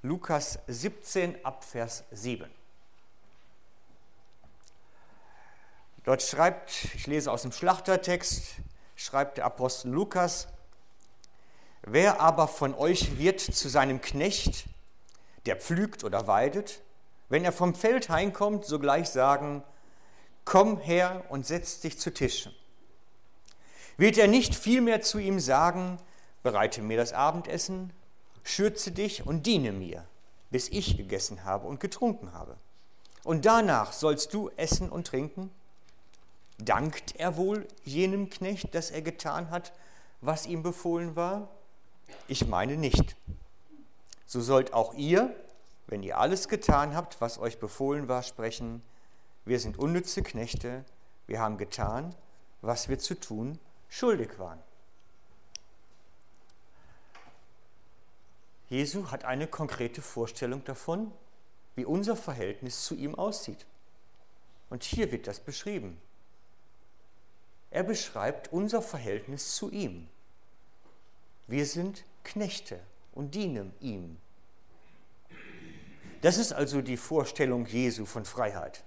Lukas 0.02 0.58
17 0.66 1.42
ab 1.42 1.64
Vers 1.64 2.04
7. 2.10 2.50
Dort 6.04 6.22
schreibt, 6.22 6.84
ich 6.94 7.06
lese 7.06 7.32
aus 7.32 7.42
dem 7.42 7.50
Schlachtertext, 7.50 8.56
schreibt 8.94 9.38
der 9.38 9.46
Apostel 9.46 9.90
Lukas, 9.90 10.48
wer 11.82 12.20
aber 12.20 12.46
von 12.46 12.74
euch 12.74 13.18
wird 13.18 13.40
zu 13.40 13.68
seinem 13.68 14.02
Knecht, 14.02 14.66
der 15.46 15.56
pflügt 15.56 16.04
oder 16.04 16.26
weidet, 16.26 16.82
wenn 17.28 17.44
er 17.44 17.52
vom 17.52 17.74
Feld 17.74 18.08
heimkommt, 18.08 18.64
sogleich 18.64 19.08
sagen, 19.08 19.62
komm 20.44 20.78
her 20.78 21.24
und 21.28 21.46
setz 21.46 21.80
dich 21.80 21.98
zu 21.98 22.12
Tisch. 22.12 22.50
Wird 23.96 24.18
er 24.18 24.28
nicht 24.28 24.54
vielmehr 24.54 25.00
zu 25.00 25.18
ihm 25.18 25.40
sagen, 25.40 25.98
bereite 26.42 26.82
mir 26.82 26.96
das 26.96 27.12
Abendessen, 27.12 27.92
schürze 28.44 28.92
dich 28.92 29.26
und 29.26 29.46
diene 29.46 29.72
mir, 29.72 30.04
bis 30.50 30.68
ich 30.68 30.96
gegessen 30.96 31.44
habe 31.44 31.66
und 31.66 31.80
getrunken 31.80 32.32
habe. 32.32 32.56
Und 33.24 33.44
danach 33.44 33.92
sollst 33.92 34.32
du 34.34 34.50
essen 34.56 34.88
und 34.88 35.08
trinken? 35.08 35.50
Dankt 36.58 37.16
er 37.16 37.36
wohl 37.36 37.66
jenem 37.84 38.30
Knecht, 38.30 38.74
dass 38.74 38.90
er 38.90 39.02
getan 39.02 39.50
hat, 39.50 39.72
was 40.20 40.46
ihm 40.46 40.62
befohlen 40.62 41.16
war? 41.16 41.48
Ich 42.28 42.46
meine 42.46 42.76
nicht. 42.76 43.16
So 44.26 44.40
sollt 44.40 44.72
auch 44.72 44.94
ihr, 44.94 45.34
wenn 45.86 46.02
ihr 46.02 46.18
alles 46.18 46.48
getan 46.48 46.94
habt, 46.94 47.20
was 47.20 47.38
euch 47.38 47.58
befohlen 47.58 48.08
war, 48.08 48.22
sprechen, 48.22 48.82
wir 49.44 49.60
sind 49.60 49.78
unnütze 49.78 50.22
Knechte, 50.22 50.84
wir 51.26 51.40
haben 51.40 51.58
getan, 51.58 52.14
was 52.62 52.88
wir 52.88 52.98
zu 52.98 53.14
tun 53.14 53.58
schuldig 53.88 54.38
waren. 54.38 54.58
Jesu 58.68 59.10
hat 59.12 59.24
eine 59.24 59.46
konkrete 59.46 60.02
Vorstellung 60.02 60.64
davon, 60.64 61.12
wie 61.76 61.84
unser 61.84 62.16
Verhältnis 62.16 62.84
zu 62.84 62.96
ihm 62.96 63.14
aussieht. 63.14 63.64
Und 64.70 64.82
hier 64.82 65.12
wird 65.12 65.28
das 65.28 65.38
beschrieben. 65.38 66.00
Er 67.70 67.84
beschreibt 67.84 68.52
unser 68.52 68.82
Verhältnis 68.82 69.54
zu 69.54 69.70
ihm. 69.70 70.08
Wir 71.46 71.66
sind 71.66 72.04
Knechte 72.24 72.80
und 73.12 73.36
dienen 73.36 73.72
ihm. 73.80 74.16
Das 76.22 76.38
ist 76.38 76.52
also 76.52 76.82
die 76.82 76.96
Vorstellung 76.96 77.66
Jesu 77.66 78.04
von 78.04 78.24
Freiheit. 78.24 78.84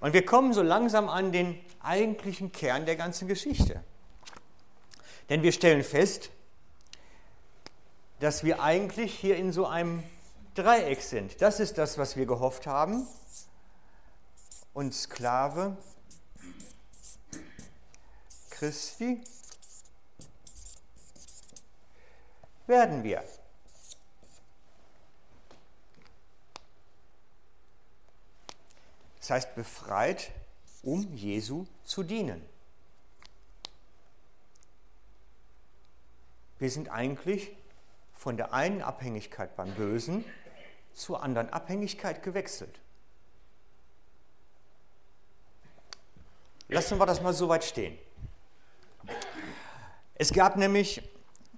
Und 0.00 0.12
wir 0.12 0.24
kommen 0.24 0.52
so 0.52 0.62
langsam 0.62 1.08
an 1.08 1.32
den 1.32 1.58
eigentlichen 1.80 2.52
Kern 2.52 2.86
der 2.86 2.96
ganzen 2.96 3.28
Geschichte. 3.28 3.82
Denn 5.30 5.42
wir 5.42 5.52
stellen 5.52 5.82
fest, 5.82 6.30
dass 8.20 8.44
wir 8.44 8.62
eigentlich 8.62 9.14
hier 9.14 9.36
in 9.36 9.52
so 9.52 9.66
einem 9.66 10.02
Dreieck 10.54 11.00
sind. 11.00 11.40
Das 11.40 11.60
ist 11.60 11.78
das, 11.78 11.98
was 11.98 12.16
wir 12.16 12.26
gehofft 12.26 12.66
haben. 12.66 13.06
Und 14.72 14.92
Sklave 14.94 15.76
Christi 18.50 19.22
werden 22.66 23.02
wir. 23.02 23.22
Das 29.24 29.30
heißt, 29.30 29.54
befreit, 29.54 30.32
um 30.82 31.14
Jesu 31.14 31.64
zu 31.82 32.02
dienen. 32.02 32.46
Wir 36.58 36.70
sind 36.70 36.90
eigentlich 36.90 37.56
von 38.12 38.36
der 38.36 38.52
einen 38.52 38.82
Abhängigkeit 38.82 39.56
beim 39.56 39.74
Bösen 39.76 40.26
zur 40.92 41.22
anderen 41.22 41.48
Abhängigkeit 41.48 42.22
gewechselt. 42.22 42.78
Lassen 46.68 46.98
wir 46.98 47.06
das 47.06 47.22
mal 47.22 47.32
so 47.32 47.48
weit 47.48 47.64
stehen. 47.64 47.96
Es 50.16 50.34
gab 50.34 50.58
nämlich 50.58 51.00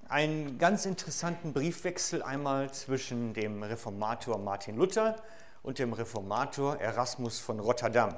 einen 0.09 0.59
ganz 0.59 0.87
interessanten 0.87 1.53
Briefwechsel 1.53 2.23
einmal 2.23 2.73
zwischen 2.73 3.35
dem 3.35 3.65
Reformator 3.65 4.39
Martin 4.39 4.77
Luther 4.77 5.21
und 5.67 5.81
dem 5.81 5.93
Reformator 5.93 6.77
Erasmus 6.77 7.41
von 7.41 7.59
Rotterdam. 7.59 8.15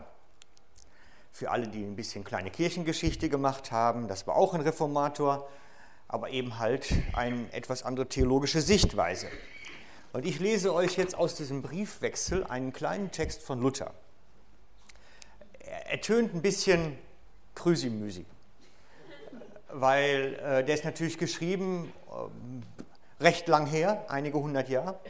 Für 1.32 1.50
alle, 1.50 1.66
die 1.66 1.82
ein 1.82 1.96
bisschen 1.96 2.22
kleine 2.22 2.50
Kirchengeschichte 2.50 3.30
gemacht 3.30 3.72
haben, 3.72 4.06
das 4.06 4.26
war 4.26 4.36
auch 4.36 4.52
ein 4.52 4.60
Reformator, 4.60 5.48
aber 6.08 6.28
eben 6.28 6.58
halt 6.58 6.92
eine 7.14 7.50
etwas 7.54 7.84
andere 7.84 8.06
theologische 8.06 8.60
Sichtweise. 8.60 9.28
Und 10.12 10.26
ich 10.26 10.40
lese 10.40 10.74
euch 10.74 10.98
jetzt 10.98 11.14
aus 11.14 11.36
diesem 11.36 11.62
Briefwechsel 11.62 12.44
einen 12.44 12.74
kleinen 12.74 13.12
Text 13.12 13.42
von 13.42 13.62
Luther. 13.62 13.94
Er 15.86 16.02
tönt 16.02 16.34
ein 16.34 16.42
bisschen 16.42 16.98
krüsimüsi, 17.54 18.26
weil 19.72 20.34
äh, 20.34 20.64
der 20.64 20.74
ist 20.74 20.84
natürlich 20.84 21.16
geschrieben 21.16 21.94
äh, 22.10 23.24
recht 23.24 23.48
lang 23.48 23.66
her, 23.66 24.04
einige 24.08 24.38
hundert 24.38 24.68
Jahre. 24.68 25.00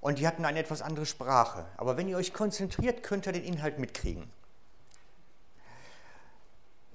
Und 0.00 0.18
die 0.18 0.26
hatten 0.26 0.44
eine 0.44 0.58
etwas 0.58 0.82
andere 0.82 1.06
Sprache. 1.06 1.66
Aber 1.76 1.96
wenn 1.96 2.08
ihr 2.08 2.16
euch 2.16 2.32
konzentriert, 2.32 3.02
könnt 3.02 3.26
ihr 3.26 3.32
den 3.32 3.44
Inhalt 3.44 3.78
mitkriegen. 3.78 4.30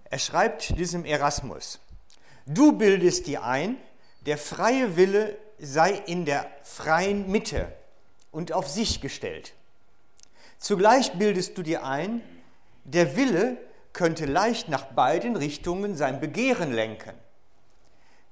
Er 0.09 0.19
schreibt 0.19 0.77
diesem 0.77 1.05
Erasmus, 1.05 1.79
du 2.45 2.73
bildest 2.73 3.27
dir 3.27 3.43
ein, 3.43 3.77
der 4.25 4.37
freie 4.37 4.97
Wille 4.97 5.37
sei 5.57 5.91
in 5.91 6.25
der 6.25 6.49
freien 6.63 7.31
Mitte 7.31 7.71
und 8.31 8.51
auf 8.51 8.67
sich 8.67 9.01
gestellt. 9.01 9.53
Zugleich 10.57 11.13
bildest 11.13 11.57
du 11.57 11.63
dir 11.63 11.85
ein, 11.85 12.21
der 12.83 13.15
Wille 13.15 13.57
könnte 13.93 14.25
leicht 14.25 14.69
nach 14.69 14.85
beiden 14.85 15.35
Richtungen 15.35 15.95
sein 15.95 16.19
Begehren 16.19 16.71
lenken. 16.71 17.13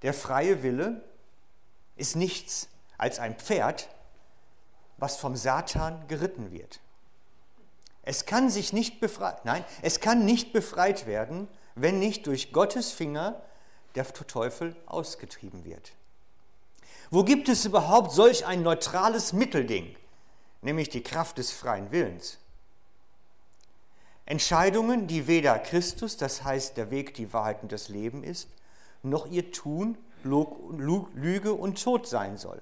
Der 0.01 0.13
freie 0.13 0.63
Wille 0.63 1.01
ist 1.95 2.15
nichts 2.15 2.69
als 2.97 3.19
ein 3.19 3.35
Pferd, 3.35 3.89
was 4.99 5.17
vom 5.17 5.35
Satan 5.35 6.07
geritten 6.07 6.51
wird. 6.51 6.79
Es 8.03 8.25
kann 8.25 8.49
sich 8.49 8.73
nicht 8.73 8.99
befreit, 8.99 9.45
nein, 9.45 9.63
es 9.81 9.99
kann 9.99 10.25
nicht 10.25 10.53
befreit 10.53 11.05
werden, 11.05 11.47
wenn 11.75 11.99
nicht 11.99 12.27
durch 12.27 12.51
Gottes 12.51 12.91
Finger 12.91 13.41
der 13.95 14.05
Teufel 14.05 14.75
ausgetrieben 14.85 15.65
wird. 15.65 15.91
Wo 17.11 17.23
gibt 17.23 17.49
es 17.49 17.65
überhaupt 17.65 18.11
solch 18.11 18.45
ein 18.45 18.61
neutrales 18.61 19.33
Mittelding, 19.33 19.95
nämlich 20.61 20.89
die 20.89 21.01
Kraft 21.01 21.37
des 21.37 21.51
freien 21.51 21.91
Willens? 21.91 22.37
Entscheidungen, 24.25 25.07
die 25.07 25.25
weder 25.25 25.57
Christus, 25.57 26.15
das 26.15 26.43
heißt 26.43 26.77
der 26.77 26.91
Weg, 26.91 27.15
die 27.15 27.33
Wahrheit 27.33 27.63
und 27.63 27.71
das 27.71 27.89
Leben 27.89 28.23
ist, 28.23 28.47
noch 29.01 29.25
ihr 29.25 29.51
Tun 29.51 29.97
Lüge 30.23 31.53
und 31.53 31.83
Tod 31.83 32.07
sein 32.07 32.37
soll. 32.37 32.61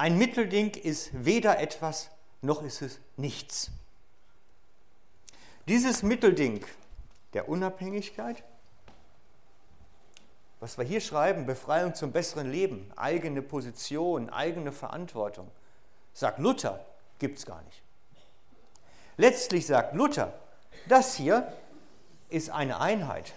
Ein 0.00 0.16
Mittelding 0.16 0.70
ist 0.76 1.10
weder 1.12 1.58
etwas, 1.58 2.08
noch 2.40 2.62
ist 2.62 2.80
es 2.80 2.98
nichts. 3.18 3.70
Dieses 5.68 6.02
Mittelding 6.02 6.64
der 7.34 7.50
Unabhängigkeit, 7.50 8.42
was 10.58 10.78
wir 10.78 10.86
hier 10.86 11.02
schreiben, 11.02 11.44
Befreiung 11.44 11.94
zum 11.94 12.12
besseren 12.12 12.50
Leben, 12.50 12.90
eigene 12.96 13.42
Position, 13.42 14.30
eigene 14.30 14.72
Verantwortung, 14.72 15.50
sagt 16.14 16.38
Luther, 16.38 16.82
gibt 17.18 17.38
es 17.38 17.44
gar 17.44 17.60
nicht. 17.60 17.82
Letztlich 19.18 19.66
sagt 19.66 19.94
Luther, 19.94 20.32
das 20.88 21.14
hier 21.14 21.52
ist 22.30 22.48
eine 22.48 22.80
Einheit. 22.80 23.34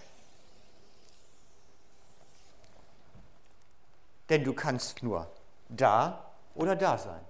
Denn 4.30 4.44
du 4.44 4.54
kannst 4.54 5.02
nur 5.02 5.30
da 5.68 6.30
oder 6.54 6.76
da 6.76 6.98
sein. 6.98 7.20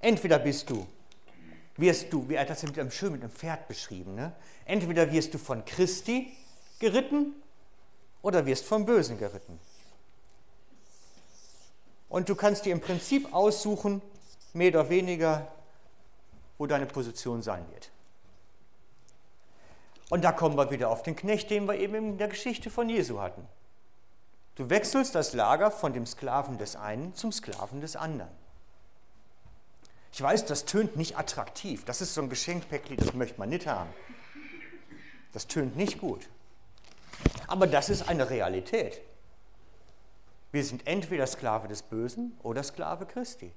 Entweder 0.00 0.38
bist 0.38 0.68
du, 0.70 0.86
wirst 1.76 2.12
du, 2.12 2.28
wie 2.28 2.34
er 2.34 2.44
das 2.44 2.62
mit 2.62 2.78
einem 2.78 2.90
schön 2.90 3.12
mit 3.12 3.22
einem 3.22 3.30
Pferd 3.30 3.68
beschrieben, 3.68 4.14
ne? 4.14 4.32
entweder 4.64 5.10
wirst 5.12 5.34
du 5.34 5.38
von 5.38 5.64
Christi 5.64 6.32
geritten 6.78 7.34
oder 8.22 8.46
wirst 8.46 8.64
vom 8.64 8.84
Bösen 8.84 9.18
geritten. 9.18 9.58
Und 12.08 12.28
du 12.28 12.34
kannst 12.34 12.64
dir 12.64 12.72
im 12.72 12.80
Prinzip 12.80 13.32
aussuchen, 13.34 14.00
mehr 14.52 14.70
oder 14.70 14.88
weniger, 14.88 15.48
wo 16.58 16.66
deine 16.66 16.86
Position 16.86 17.42
sein 17.42 17.64
wird. 17.72 17.90
Und 20.08 20.22
da 20.22 20.32
kommen 20.32 20.56
wir 20.56 20.70
wieder 20.70 20.88
auf 20.88 21.02
den 21.02 21.16
Knecht, 21.16 21.50
den 21.50 21.66
wir 21.66 21.74
eben 21.74 21.94
in 21.94 22.18
der 22.18 22.28
Geschichte 22.28 22.70
von 22.70 22.88
Jesu 22.88 23.20
hatten. 23.20 23.46
Du 24.56 24.70
wechselst 24.70 25.14
das 25.14 25.34
Lager 25.34 25.70
von 25.70 25.92
dem 25.92 26.06
Sklaven 26.06 26.56
des 26.56 26.76
einen 26.76 27.14
zum 27.14 27.30
Sklaven 27.30 27.82
des 27.82 27.94
anderen. 27.94 28.30
Ich 30.12 30.22
weiß, 30.22 30.46
das 30.46 30.64
tönt 30.64 30.96
nicht 30.96 31.18
attraktiv. 31.18 31.84
Das 31.84 32.00
ist 32.00 32.14
so 32.14 32.22
ein 32.22 32.30
Geschenkpäckli, 32.30 32.96
das 32.96 33.12
möchte 33.12 33.38
man 33.38 33.50
nicht 33.50 33.66
haben. 33.66 33.90
Das 35.32 35.46
tönt 35.46 35.76
nicht 35.76 36.00
gut. 36.00 36.26
Aber 37.46 37.66
das 37.66 37.90
ist 37.90 38.08
eine 38.08 38.30
Realität. 38.30 39.02
Wir 40.52 40.64
sind 40.64 40.86
entweder 40.86 41.26
Sklave 41.26 41.68
des 41.68 41.82
Bösen 41.82 42.34
oder 42.42 42.62
Sklave 42.62 43.04
Christi. 43.04 43.52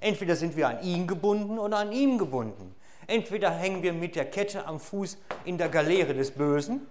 Entweder 0.00 0.36
sind 0.36 0.54
wir 0.54 0.68
an 0.68 0.82
ihn 0.82 1.06
gebunden 1.06 1.58
oder 1.58 1.78
an 1.78 1.92
ihm 1.92 2.18
gebunden. 2.18 2.74
Entweder 3.06 3.50
hängen 3.50 3.82
wir 3.82 3.94
mit 3.94 4.16
der 4.16 4.30
Kette 4.30 4.66
am 4.66 4.80
Fuß 4.80 5.16
in 5.46 5.56
der 5.56 5.70
Galeere 5.70 6.12
des 6.12 6.32
Bösen 6.32 6.86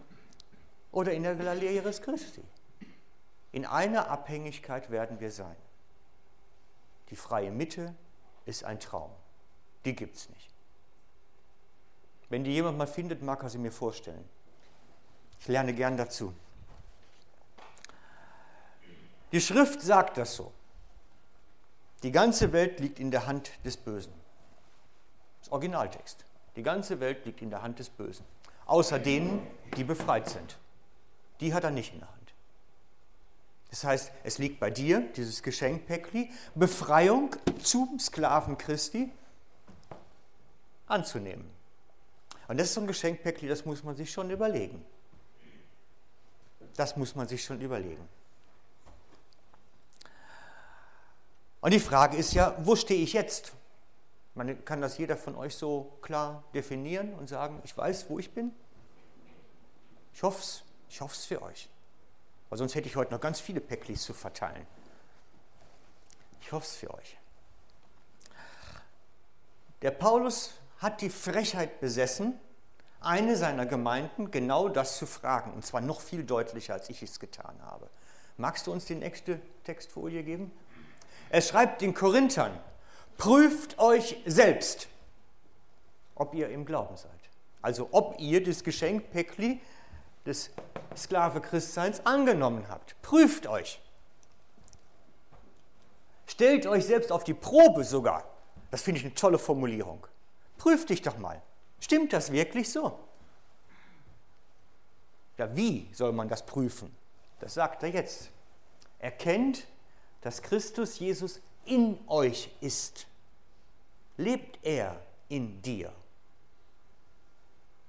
oder 0.91 1.13
in 1.13 1.21
der 1.21 1.35
Galeere 1.35 1.83
des 1.83 2.01
Christi. 2.01 2.41
In 3.55 3.65
einer 3.65 4.09
Abhängigkeit 4.09 4.91
werden 4.91 5.21
wir 5.21 5.31
sein. 5.31 5.55
Die 7.09 7.15
freie 7.15 7.51
Mitte 7.51 7.95
ist 8.45 8.65
ein 8.65 8.81
Traum. 8.81 9.11
Die 9.85 9.95
gibt 9.95 10.17
es 10.17 10.27
nicht. 10.27 10.49
Wenn 12.27 12.43
die 12.43 12.51
jemand 12.51 12.77
mal 12.77 12.85
findet, 12.85 13.21
mag 13.21 13.41
er 13.43 13.49
sie 13.49 13.57
mir 13.57 13.71
vorstellen. 13.71 14.27
Ich 15.39 15.47
lerne 15.47 15.73
gern 15.73 15.95
dazu. 15.95 16.33
Die 19.31 19.39
Schrift 19.39 19.81
sagt 19.81 20.17
das 20.17 20.35
so. 20.35 20.51
Die 22.03 22.11
ganze 22.11 22.51
Welt 22.51 22.81
liegt 22.81 22.99
in 22.99 23.09
der 23.09 23.25
Hand 23.25 23.51
des 23.63 23.77
Bösen. 23.77 24.11
Das 25.39 25.49
Originaltext. 25.53 26.25
Die 26.57 26.61
ganze 26.61 26.99
Welt 26.99 27.25
liegt 27.25 27.41
in 27.41 27.51
der 27.51 27.61
Hand 27.61 27.79
des 27.79 27.89
Bösen. 27.89 28.25
Außer 28.65 28.99
denen, 28.99 29.47
die 29.77 29.85
befreit 29.85 30.27
sind. 30.27 30.57
Die 31.39 31.53
hat 31.53 31.63
er 31.63 31.71
nicht 31.71 31.93
in 31.93 31.99
der 31.99 32.09
Hand. 32.09 32.14
Das 33.69 33.83
heißt, 33.83 34.11
es 34.23 34.37
liegt 34.37 34.59
bei 34.59 34.69
dir, 34.69 35.01
dieses 35.15 35.43
Geschenk 35.43 35.85
Päckli, 35.85 36.31
Befreiung 36.53 37.35
zum 37.61 37.99
Sklaven 37.99 38.57
Christi 38.57 39.11
anzunehmen. 40.87 41.49
Und 42.47 42.59
das 42.59 42.67
ist 42.67 42.73
so 42.75 42.81
ein 42.81 42.87
Geschenk 42.87 43.23
Päckli, 43.23 43.47
das 43.47 43.65
muss 43.65 43.83
man 43.83 43.95
sich 43.95 44.11
schon 44.11 44.29
überlegen. 44.29 44.85
Das 46.75 46.95
muss 46.95 47.15
man 47.15 47.27
sich 47.27 47.43
schon 47.43 47.59
überlegen. 47.61 48.07
Und 51.61 51.73
die 51.73 51.79
Frage 51.79 52.15
ist 52.15 52.33
ja, 52.33 52.55
wo 52.59 52.75
stehe 52.75 53.01
ich 53.01 53.13
jetzt? 53.13 53.53
Man 54.35 54.63
kann 54.65 54.81
das 54.81 54.97
jeder 54.97 55.17
von 55.17 55.35
euch 55.35 55.55
so 55.55 55.97
klar 56.01 56.43
definieren 56.53 57.13
und 57.13 57.27
sagen, 57.27 57.61
ich 57.63 57.75
weiß, 57.75 58.09
wo 58.09 58.19
ich 58.19 58.31
bin. 58.31 58.53
Ich 60.13 60.21
hoffe 60.21 60.39
es, 60.41 60.63
ich 60.89 61.01
hoffe 61.01 61.15
es 61.15 61.25
für 61.25 61.41
euch. 61.41 61.69
Weil 62.49 62.57
sonst 62.57 62.75
hätte 62.75 62.87
ich 62.87 62.95
heute 62.95 63.11
noch 63.11 63.21
ganz 63.21 63.39
viele 63.39 63.61
Päcklis 63.61 64.03
zu 64.03 64.13
verteilen. 64.13 64.65
Ich 66.41 66.51
hoffe 66.51 66.65
es 66.65 66.75
für 66.75 66.93
euch. 66.93 67.17
Der 69.81 69.91
Paulus 69.91 70.53
hat 70.79 71.01
die 71.01 71.09
Frechheit 71.09 71.79
besessen, 71.79 72.39
eine 73.01 73.35
seiner 73.35 73.65
Gemeinden 73.65 74.31
genau 74.31 74.67
das 74.69 74.97
zu 74.97 75.05
fragen, 75.05 75.53
und 75.53 75.65
zwar 75.65 75.81
noch 75.81 76.01
viel 76.01 76.23
deutlicher, 76.23 76.73
als 76.73 76.89
ich 76.89 77.03
es 77.03 77.19
getan 77.19 77.55
habe. 77.61 77.89
Magst 78.37 78.67
du 78.67 78.71
uns 78.71 78.85
die 78.85 78.95
nächste 78.95 79.39
Textfolie 79.63 80.23
geben? 80.23 80.51
Er 81.29 81.41
schreibt 81.41 81.81
den 81.81 81.93
Korinthern, 81.93 82.57
prüft 83.17 83.79
euch 83.79 84.17
selbst, 84.25 84.87
ob 86.15 86.33
ihr 86.33 86.49
im 86.49 86.65
Glauben 86.65 86.97
seid. 86.97 87.11
Also 87.61 87.89
ob 87.91 88.19
ihr 88.19 88.43
das 88.43 88.63
Geschenk 88.63 89.11
Päckli 89.11 89.61
des 90.25 90.51
Sklave 90.95 91.41
Christseins 91.41 92.05
angenommen 92.05 92.67
habt. 92.69 92.99
Prüft 93.01 93.47
euch. 93.47 93.81
Stellt 96.27 96.65
euch 96.65 96.85
selbst 96.85 97.11
auf 97.11 97.23
die 97.23 97.33
Probe 97.33 97.83
sogar. 97.83 98.23
Das 98.71 98.81
finde 98.81 98.99
ich 98.99 99.05
eine 99.05 99.13
tolle 99.13 99.37
Formulierung. 99.37 100.05
Prüft 100.57 100.89
dich 100.89 101.01
doch 101.01 101.17
mal. 101.17 101.41
Stimmt 101.79 102.13
das 102.13 102.31
wirklich 102.31 102.71
so? 102.71 102.97
Ja, 105.37 105.55
wie 105.55 105.89
soll 105.93 106.13
man 106.13 106.29
das 106.29 106.45
prüfen? 106.45 106.95
Das 107.39 107.53
sagt 107.53 107.83
er 107.83 107.89
jetzt. 107.89 108.29
Erkennt, 108.99 109.67
dass 110.21 110.41
Christus 110.41 110.97
Jesus 110.97 111.41
in 111.65 111.99
euch 112.07 112.49
ist. 112.61 113.05
Lebt 114.17 114.59
er 114.63 114.99
in 115.27 115.61
dir? 115.61 115.91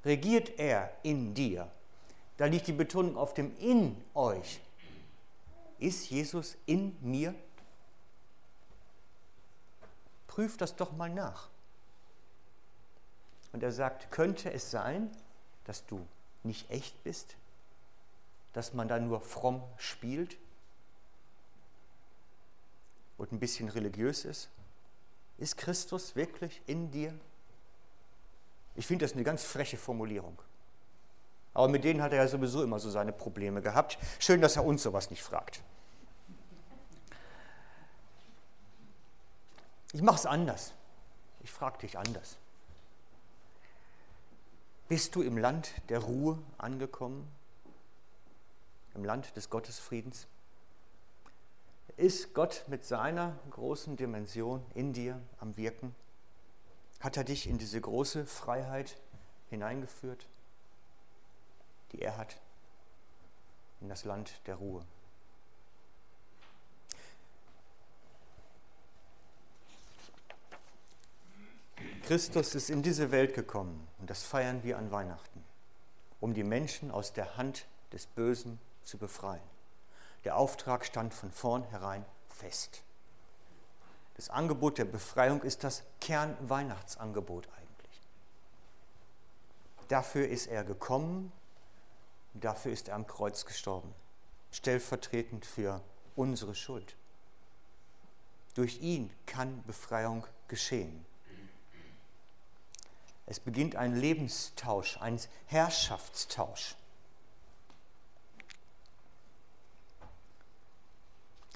Regiert 0.05 0.59
er 0.59 0.92
in 1.03 1.35
dir? 1.35 1.70
Da 2.37 2.46
liegt 2.46 2.66
die 2.66 2.72
Betonung 2.72 3.16
auf 3.16 3.35
dem 3.35 3.57
in 3.59 3.96
euch. 4.14 4.61
Ist 5.79 6.11
Jesus 6.11 6.57
in 6.66 6.96
mir? 7.01 7.35
Prüft 10.27 10.61
das 10.61 10.77
doch 10.77 10.92
mal 10.92 11.09
nach. 11.09 11.49
Und 13.53 13.62
er 13.62 13.72
sagt, 13.72 14.11
könnte 14.11 14.53
es 14.53 14.70
sein, 14.70 15.11
dass 15.64 15.87
du 15.87 16.07
nicht 16.42 16.70
echt 16.70 17.03
bist? 17.05 17.37
Dass 18.53 18.75
man 18.75 18.88
da 18.88 18.99
nur 18.99 19.20
fromm 19.20 19.62
spielt 19.79 20.37
und 23.16 23.33
ein 23.33 23.40
bisschen 23.40 23.68
religiös 23.68 24.27
ist? 24.27 24.51
Ist 25.38 25.57
Christus 25.57 26.16
wirklich 26.16 26.61
in 26.66 26.90
dir? 26.90 27.14
Ich 28.75 28.87
finde 28.87 29.07
das 29.07 29.14
eine 29.14 29.25
ganz 29.25 29.42
freche 29.42 29.79
Formulierung. 29.79 30.38
Aber 31.57 31.69
mit 31.69 31.85
denen 31.85 32.03
hat 32.03 32.12
er 32.12 32.19
ja 32.19 32.29
sowieso 32.29 32.62
immer 32.62 32.79
so 32.79 32.90
seine 32.90 33.14
Probleme 33.14 33.62
gehabt. 33.62 33.97
Schön, 34.19 34.42
dass 34.42 34.57
er 34.57 34.64
uns 34.66 34.83
sowas 34.83 35.09
nicht 35.09 35.23
fragt. 35.23 35.62
Ich 39.95 40.03
mache 40.03 40.16
es 40.16 40.27
anders. 40.27 40.75
Ich 41.42 41.51
frage 41.51 41.79
dich 41.79 41.97
anders. 41.97 42.37
Bist 44.88 45.14
du 45.14 45.23
im 45.23 45.38
Land 45.38 45.71
der 45.88 46.01
Ruhe 46.01 46.38
angekommen? 46.59 47.27
Im 48.95 49.07
Land 49.07 49.35
des 49.35 49.49
Gottesfriedens? 49.49 50.27
Ist 51.97 52.35
Gott 52.35 52.64
mit 52.66 52.85
seiner 52.85 53.35
großen 53.49 53.97
Dimension 53.97 54.62
in 54.75 54.92
dir 54.92 55.19
am 55.40 55.57
Wirken? 55.57 55.95
Hat 57.01 57.16
er 57.16 57.25
dich 57.25 57.49
in 57.49 57.57
diese 57.57 57.81
große 57.81 58.27
Freiheit 58.27 58.99
hineingeführt? 59.49 60.27
Die 61.92 62.03
er 62.03 62.16
hat, 62.16 62.40
in 63.81 63.88
das 63.88 64.05
Land 64.05 64.40
der 64.46 64.57
Ruhe. 64.57 64.85
Christus 72.07 72.55
ist 72.55 72.70
in 72.70 72.83
diese 72.83 73.11
Welt 73.11 73.35
gekommen 73.35 73.88
und 73.99 74.11
das 74.11 74.22
feiern 74.22 74.62
wir 74.62 74.79
an 74.79 74.92
Weihnachten, 74.92 75.42
um 76.20 76.35
die 76.35 76.44
Menschen 76.44 76.92
aus 76.92 77.12
der 77.12 77.37
Hand 77.37 77.66
des 77.92 78.07
Bösen 78.07 78.61
zu 78.83 78.96
befreien. 78.96 79.42
Der 80.25 80.37
Auftrag 80.37 80.85
stand 80.85 81.12
von 81.12 81.33
vornherein 81.33 82.05
fest. 82.29 82.83
Das 84.14 84.31
Angebot 84.31 84.79
der 84.79 84.85
Befreiung 84.85 85.42
ist 85.42 85.64
das 85.64 85.83
Kernweihnachtsangebot 86.01 87.49
eigentlich. 87.49 88.01
Dafür 89.88 90.29
ist 90.29 90.46
er 90.46 90.64
gekommen 90.64 91.33
Dafür 92.40 92.72
ist 92.72 92.88
er 92.88 92.96
am 92.96 93.07
Kreuz 93.07 93.44
gestorben, 93.46 93.94
stellvertretend 94.51 95.46
für 95.46 95.83
unsere 96.14 96.55
Schuld. 96.55 96.96
Durch 98.55 98.81
ihn 98.81 99.11
kann 99.27 99.62
Befreiung 99.64 100.27
geschehen. 100.49 101.05
Es 103.27 103.40
beginnt 103.40 103.75
ein 103.77 103.96
Lebenstausch, 103.96 104.99
ein 104.99 105.20
Herrschaftstausch. 105.46 106.77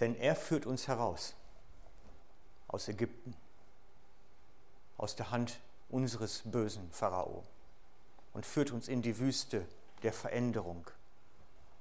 Denn 0.01 0.17
er 0.17 0.35
führt 0.35 0.67
uns 0.67 0.89
heraus 0.89 1.35
aus 2.69 2.89
Ägypten, 2.89 3.37
aus 4.97 5.15
der 5.15 5.31
Hand 5.31 5.61
unseres 5.91 6.43
bösen 6.45 6.91
Pharao 6.91 7.45
und 8.33 8.47
führt 8.47 8.71
uns 8.71 8.89
in 8.89 9.03
die 9.03 9.19
Wüste 9.19 9.67
der 10.03 10.13
Veränderung 10.13 10.87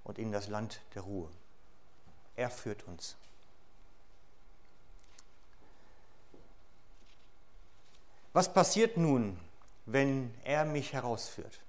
und 0.04 0.18
in 0.18 0.32
das 0.32 0.48
Land 0.48 0.82
der 0.96 1.04
Ruhe. 1.04 1.30
Er 2.36 2.50
führt 2.50 2.88
uns. 2.88 3.16
Was 8.34 8.54
passiert 8.54 8.98
nun, 8.98 9.40
wenn 9.86 10.34
er 10.44 10.66
mich 10.66 10.94
herausführt? 10.94 11.60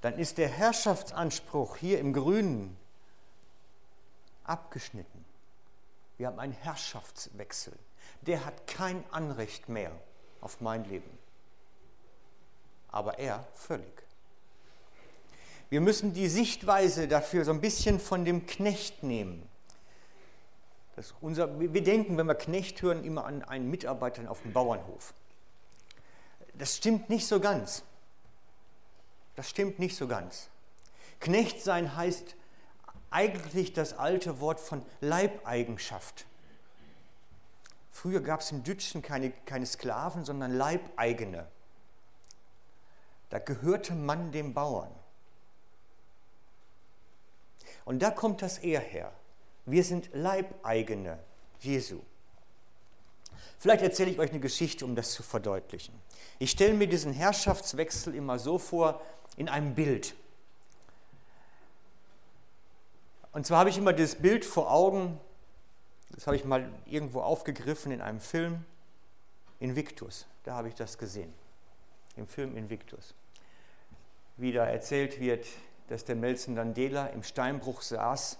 Dann 0.00 0.18
ist 0.18 0.38
der 0.38 0.48
Herrschaftsanspruch 0.48 1.76
hier 1.76 2.00
im 2.00 2.12
Grünen 2.12 2.76
abgeschnitten. 4.44 5.24
Wir 6.18 6.26
haben 6.26 6.38
einen 6.38 6.52
Herrschaftswechsel. 6.52 7.78
Der 8.22 8.44
hat 8.44 8.66
kein 8.66 9.04
Anrecht 9.10 9.68
mehr 9.68 9.92
auf 10.40 10.60
mein 10.60 10.84
Leben. 10.84 11.18
Aber 12.88 13.18
er 13.18 13.46
völlig. 13.54 14.09
Wir 15.70 15.80
müssen 15.80 16.12
die 16.12 16.28
Sichtweise 16.28 17.06
dafür 17.06 17.44
so 17.44 17.52
ein 17.52 17.60
bisschen 17.60 18.00
von 18.00 18.24
dem 18.24 18.44
Knecht 18.46 19.04
nehmen. 19.04 19.48
Das 20.96 21.14
unser, 21.20 21.58
wir 21.60 21.82
denken, 21.82 22.18
wenn 22.18 22.26
wir 22.26 22.34
Knecht 22.34 22.82
hören, 22.82 23.04
immer 23.04 23.24
an 23.24 23.42
einen 23.44 23.70
Mitarbeiter 23.70 24.28
auf 24.30 24.42
dem 24.42 24.52
Bauernhof. 24.52 25.14
Das 26.54 26.76
stimmt 26.76 27.08
nicht 27.08 27.26
so 27.26 27.40
ganz. 27.40 27.84
Das 29.36 29.48
stimmt 29.48 29.78
nicht 29.78 29.96
so 29.96 30.08
ganz. 30.08 30.48
Knecht 31.20 31.62
sein 31.62 31.96
heißt 31.96 32.34
eigentlich 33.10 33.72
das 33.72 33.96
alte 33.96 34.40
Wort 34.40 34.60
von 34.60 34.82
Leibeigenschaft. 35.00 36.26
Früher 37.90 38.20
gab 38.20 38.40
es 38.40 38.50
im 38.50 38.64
Dütschen 38.64 39.02
keine, 39.02 39.30
keine 39.30 39.66
Sklaven, 39.66 40.24
sondern 40.24 40.52
Leibeigene. 40.52 41.46
Da 43.28 43.38
gehörte 43.38 43.94
man 43.94 44.32
dem 44.32 44.52
Bauern. 44.52 44.90
Und 47.90 47.98
da 48.02 48.12
kommt 48.12 48.40
das 48.40 48.58
Er 48.58 48.78
her. 48.78 49.10
Wir 49.66 49.82
sind 49.82 50.10
Leibeigene 50.12 51.18
Jesu. 51.58 51.98
Vielleicht 53.58 53.82
erzähle 53.82 54.12
ich 54.12 54.20
euch 54.20 54.30
eine 54.30 54.38
Geschichte, 54.38 54.84
um 54.84 54.94
das 54.94 55.10
zu 55.10 55.24
verdeutlichen. 55.24 55.92
Ich 56.38 56.52
stelle 56.52 56.74
mir 56.74 56.86
diesen 56.86 57.12
Herrschaftswechsel 57.12 58.14
immer 58.14 58.38
so 58.38 58.58
vor 58.58 59.02
in 59.36 59.48
einem 59.48 59.74
Bild. 59.74 60.14
Und 63.32 63.44
zwar 63.44 63.58
habe 63.58 63.70
ich 63.70 63.76
immer 63.78 63.92
dieses 63.92 64.14
Bild 64.14 64.44
vor 64.44 64.70
Augen, 64.70 65.18
das 66.12 66.28
habe 66.28 66.36
ich 66.36 66.44
mal 66.44 66.72
irgendwo 66.86 67.22
aufgegriffen 67.22 67.90
in 67.90 68.00
einem 68.00 68.20
Film, 68.20 68.64
Invictus. 69.58 70.26
Da 70.44 70.54
habe 70.54 70.68
ich 70.68 70.76
das 70.76 70.96
gesehen, 70.96 71.34
im 72.14 72.28
Film 72.28 72.56
Invictus. 72.56 73.16
Wie 74.36 74.52
da 74.52 74.64
erzählt 74.64 75.18
wird, 75.18 75.44
dass 75.90 76.04
der 76.04 76.14
Melzen 76.14 76.54
Mandela 76.54 77.08
im 77.08 77.24
Steinbruch 77.24 77.82
saß 77.82 78.38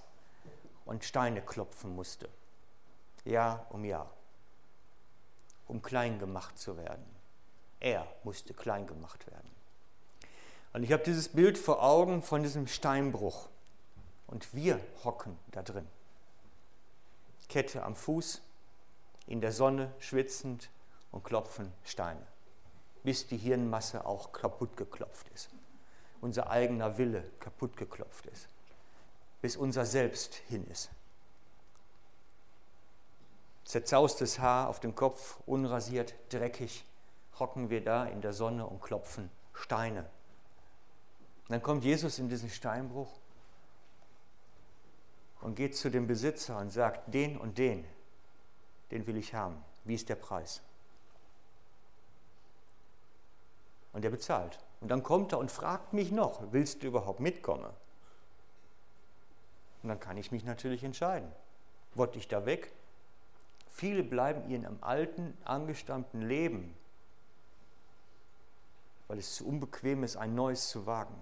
und 0.84 1.04
Steine 1.04 1.42
klopfen 1.42 1.96
musste. 1.96 2.28
Jahr 3.24 3.66
um 3.70 3.84
Jahr, 3.84 4.08
um 5.66 5.82
klein 5.82 6.20
gemacht 6.20 6.56
zu 6.56 6.76
werden. 6.76 7.04
Er 7.80 8.06
musste 8.22 8.54
klein 8.54 8.86
gemacht 8.86 9.26
werden. 9.26 9.50
Und 10.72 10.84
ich 10.84 10.92
habe 10.92 11.02
dieses 11.02 11.28
Bild 11.28 11.58
vor 11.58 11.82
Augen 11.82 12.22
von 12.22 12.44
diesem 12.44 12.68
Steinbruch. 12.68 13.48
Und 14.28 14.54
wir 14.54 14.80
hocken 15.02 15.36
da 15.50 15.62
drin. 15.62 15.88
Kette 17.48 17.82
am 17.82 17.96
Fuß, 17.96 18.42
in 19.26 19.40
der 19.40 19.50
Sonne 19.50 19.92
schwitzend 19.98 20.70
und 21.10 21.24
klopfen 21.24 21.72
Steine, 21.82 22.24
bis 23.02 23.26
die 23.26 23.38
Hirnmasse 23.38 24.06
auch 24.06 24.30
kaputt 24.30 24.76
geklopft 24.76 25.28
ist. 25.34 25.50
Unser 26.20 26.50
eigener 26.50 26.98
Wille 26.98 27.24
kaputt 27.40 27.76
geklopft 27.76 28.26
ist, 28.26 28.48
bis 29.40 29.56
unser 29.56 29.87
Selbst 29.87 30.35
hin 30.35 30.66
ist. 30.70 30.90
Zerzaustes 33.64 34.38
Haar 34.38 34.68
auf 34.68 34.80
dem 34.80 34.94
Kopf, 34.94 35.38
unrasiert, 35.46 36.14
dreckig, 36.28 36.85
hocken 37.38 37.70
wir 37.70 37.83
da 37.83 38.04
in 38.04 38.20
der 38.20 38.33
Sonne 38.33 38.66
und 38.66 38.83
klopfen 38.83 39.30
Steine. 39.54 40.04
Dann 41.48 41.62
kommt 41.62 41.85
Jesus 41.85 42.18
in 42.18 42.28
diesen 42.28 42.50
Steinbruch 42.50 43.11
und 45.40 45.54
geht 45.54 45.76
zu 45.76 45.90
dem 45.90 46.06
Besitzer 46.06 46.59
und 46.59 46.70
sagt, 46.70 47.12
den 47.12 47.38
und 47.38 47.59
den, 47.59 47.85
den 48.90 49.06
will 49.06 49.16
ich 49.16 49.35
haben. 49.35 49.64
Wie 49.85 49.94
ist 49.94 50.09
der 50.09 50.16
Preis? 50.16 50.61
Und 53.92 54.04
er 54.04 54.11
bezahlt. 54.11 54.59
Und 54.80 54.88
dann 54.88 55.02
kommt 55.02 55.32
er 55.32 55.38
und 55.38 55.50
fragt 55.50 55.92
mich 55.92 56.10
noch, 56.10 56.52
willst 56.52 56.82
du 56.82 56.86
überhaupt 56.86 57.20
mitkommen? 57.20 57.70
Und 59.82 59.88
dann 59.88 60.00
kann 60.00 60.16
ich 60.16 60.32
mich 60.32 60.44
natürlich 60.44 60.84
entscheiden. 60.84 61.30
Wollte 61.94 62.18
ich 62.18 62.28
da 62.28 62.46
weg? 62.46 62.72
Viele 63.68 64.02
bleiben 64.02 64.44
in 64.50 64.62
ihrem 64.62 64.78
alten, 64.82 65.36
angestammten 65.44 66.22
Leben, 66.22 66.74
weil 69.08 69.18
es 69.18 69.34
zu 69.36 69.46
unbequem 69.46 70.04
ist, 70.04 70.16
ein 70.16 70.34
neues 70.34 70.68
zu 70.68 70.86
wagen. 70.86 71.14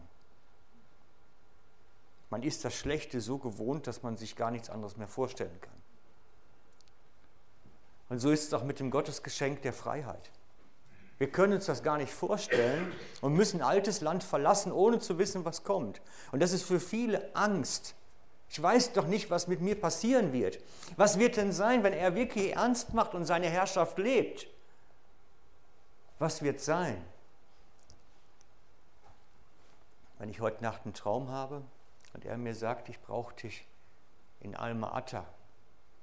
Man 2.30 2.42
ist 2.42 2.64
das 2.64 2.74
Schlechte 2.74 3.20
so 3.20 3.38
gewohnt, 3.38 3.86
dass 3.86 4.02
man 4.02 4.16
sich 4.16 4.36
gar 4.36 4.50
nichts 4.50 4.70
anderes 4.70 4.96
mehr 4.96 5.08
vorstellen 5.08 5.60
kann. 5.60 5.78
Und 8.08 8.18
so 8.18 8.30
ist 8.30 8.44
es 8.44 8.54
auch 8.54 8.64
mit 8.64 8.80
dem 8.80 8.90
Gottesgeschenk 8.90 9.62
der 9.62 9.72
Freiheit. 9.72 10.30
Wir 11.18 11.31
können 11.31 11.54
uns 11.54 11.66
das 11.66 11.83
gar 11.83 11.98
nicht 11.98 12.12
vorstellen 12.12 12.92
und 13.20 13.35
müssen 13.35 13.61
altes 13.61 14.00
Land 14.00 14.22
verlassen, 14.22 14.72
ohne 14.72 15.00
zu 15.00 15.18
wissen, 15.18 15.44
was 15.44 15.64
kommt. 15.64 16.00
Und 16.31 16.40
das 16.40 16.52
ist 16.52 16.62
für 16.62 16.78
viele 16.81 17.35
Angst. 17.35 17.94
Ich 18.50 18.62
weiß 18.62 18.92
doch 18.92 19.07
nicht, 19.07 19.31
was 19.31 19.48
mit 19.48 19.61
mir 19.61 19.78
passieren 19.78 20.33
wird. 20.33 20.61
Was 20.96 21.18
wird 21.18 21.37
denn 21.37 21.52
sein, 21.52 21.83
wenn 21.83 21.92
er 21.92 22.14
wirklich 22.14 22.54
ernst 22.54 22.94
macht 22.94 23.14
und 23.14 23.24
seine 23.24 23.48
Herrschaft 23.48 23.98
lebt? 23.98 24.46
Was 26.18 26.42
wird 26.42 26.61
sein? 26.61 27.04
Wenn 30.18 30.31
ich 30.31 30.40
heute 30.40 30.62
Nacht 30.62 30.83
einen 30.85 30.94
Traum 30.94 31.28
habe, 31.31 31.62
und 32.14 32.24
er 32.24 32.37
mir 32.37 32.54
sagt, 32.54 32.88
ich 32.88 33.00
brauche 33.00 33.35
dich 33.35 33.66
in 34.40 34.57
Alma 34.57 34.92
Ata 34.92 35.24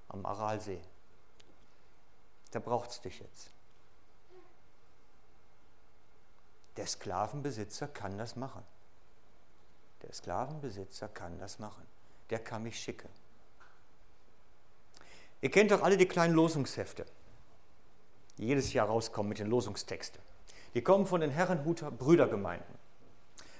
am 0.08 0.26
Aralsee. 0.26 0.80
Da 2.52 2.60
braucht 2.60 2.92
es 2.92 3.02
dich 3.02 3.20
jetzt. 3.20 3.55
Der 6.78 6.88
Sklavenbesitzer 6.88 7.88
kann 7.88 8.18
das 8.18 8.36
machen. 8.36 8.64
Der 10.02 10.14
Sklavenbesitzer 10.14 11.08
kann 11.08 11.40
das 11.40 11.60
machen. 11.60 11.86
Der 12.30 12.40
kann 12.40 12.64
mich 12.64 12.80
schicken. 12.80 13.10
Ihr 15.42 15.52
kennt 15.52 15.72
doch 15.72 15.84
alle 15.84 15.98
die 15.98 16.08
kleinen 16.08 16.34
Losungshefte, 16.34 17.06
die 18.38 18.48
jedes 18.48 18.74
Jahr 18.74 18.88
rauskommen 18.88 19.30
mit 19.30 19.40
den 19.40 19.48
Losungstexten. 19.48 20.22
Die 20.74 20.82
kommen 20.82 21.06
von 21.06 21.22
den 21.22 21.30
Herrenhuter 21.30 21.92
Brüdergemeinden. 21.92 22.76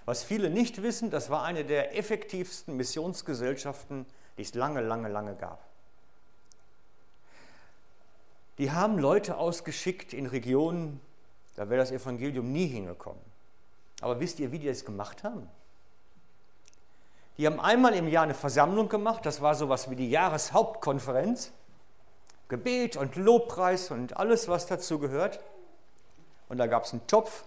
Was 0.06 0.24
viele 0.24 0.50
nicht 0.50 0.84
wissen, 0.84 1.10
das 1.10 1.30
war 1.30 1.44
eine 1.44 1.66
der 1.66 1.98
effektivsten 1.98 2.76
Missionsgesellschaften, 2.76 4.06
die 4.38 4.44
es 4.44 4.54
lange, 4.54 4.82
lange, 4.82 5.10
lange 5.10 5.36
gab. 5.36 5.64
Die 8.58 8.72
haben 8.72 9.00
Leute 9.00 9.38
ausgeschickt 9.38 10.14
in 10.14 10.28
Regionen, 10.28 11.02
da 11.56 11.70
wäre 11.70 11.80
das 11.80 11.92
Evangelium 11.92 12.52
nie 12.52 12.68
hingekommen. 12.68 13.22
Aber 14.02 14.20
wisst 14.20 14.40
ihr, 14.40 14.52
wie 14.52 14.60
die 14.60 14.68
das 14.68 14.86
gemacht 14.86 15.24
haben? 15.24 15.50
Die 17.38 17.46
haben 17.46 17.60
einmal 17.60 17.94
im 17.94 18.08
Jahr 18.08 18.24
eine 18.24 18.34
Versammlung 18.34 18.88
gemacht, 18.88 19.26
das 19.26 19.42
war 19.42 19.56
sowas 19.56 19.90
wie 19.90 19.96
die 19.96 20.10
Jahreshauptkonferenz. 20.10 21.52
Gebet 22.48 22.96
und 22.96 23.16
Lobpreis 23.16 23.90
und 23.90 24.18
alles, 24.18 24.48
was 24.48 24.68
dazu 24.68 25.00
gehört. 25.00 25.40
Und 26.48 26.58
da 26.60 26.68
gab 26.68 26.84
es 26.84 26.94
einen 26.94 27.08
Topf 27.08 27.44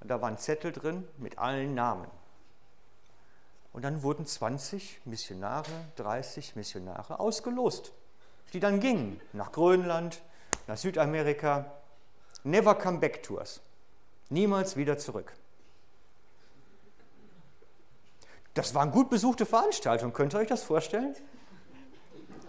und 0.00 0.10
da 0.10 0.22
waren 0.22 0.38
Zettel 0.38 0.72
drin 0.72 1.06
mit 1.18 1.38
allen 1.38 1.74
Namen. 1.74 2.06
Und 3.72 3.84
dann 3.84 4.02
wurden 4.02 4.26
20 4.26 5.02
Missionare, 5.04 5.70
30 5.96 6.56
Missionare 6.56 7.20
ausgelost, 7.20 7.92
die 8.52 8.60
dann 8.60 8.80
gingen 8.80 9.20
nach 9.32 9.52
Grönland, 9.52 10.22
nach 10.66 10.76
Südamerika. 10.76 11.72
Never 12.44 12.74
come 12.74 12.98
back 12.98 13.22
tours. 13.22 13.60
Niemals 14.28 14.76
wieder 14.76 14.96
zurück. 14.98 15.32
Das 18.54 18.74
waren 18.74 18.90
gut 18.90 19.10
besuchte 19.10 19.46
Veranstaltungen. 19.46 20.12
Könnt 20.12 20.34
ihr 20.34 20.38
euch 20.38 20.48
das 20.48 20.62
vorstellen? 20.62 21.14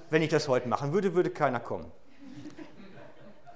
Wenn 0.10 0.22
ich 0.22 0.30
das 0.30 0.48
heute 0.48 0.68
machen 0.68 0.94
würde, 0.94 1.14
würde 1.14 1.30
keiner 1.30 1.60
kommen. 1.60 1.92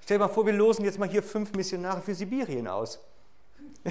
Stell 0.01 0.17
dir 0.17 0.25
mal 0.25 0.33
vor, 0.33 0.45
wir 0.45 0.53
losen 0.53 0.85
jetzt 0.85 0.99
mal 0.99 1.09
hier 1.09 1.23
fünf 1.23 1.53
Missionare 1.53 2.01
für 2.01 2.13
Sibirien 2.13 2.67
aus. 2.67 2.99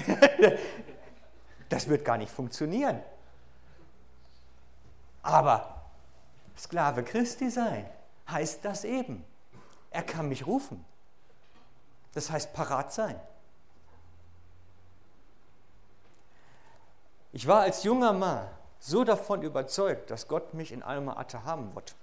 das 1.69 1.89
wird 1.89 2.05
gar 2.05 2.17
nicht 2.17 2.31
funktionieren. 2.31 3.01
Aber 5.21 5.83
Sklave 6.57 7.03
Christi 7.03 7.49
sein 7.49 7.89
heißt 8.29 8.63
das 8.63 8.85
eben. 8.85 9.25
Er 9.91 10.03
kann 10.03 10.29
mich 10.29 10.47
rufen. 10.47 10.83
Das 12.15 12.31
heißt 12.31 12.53
parat 12.53 12.91
sein. 12.91 13.19
Ich 17.31 17.45
war 17.45 17.61
als 17.61 17.83
junger 17.83 18.13
Mann 18.13 18.47
so 18.79 19.03
davon 19.03 19.43
überzeugt, 19.43 20.09
dass 20.09 20.27
Gott 20.27 20.55
mich 20.55 20.71
in 20.71 20.81
Alma 20.81 21.17
Ata 21.17 21.43
haben 21.43 21.75
wird, 21.75 21.93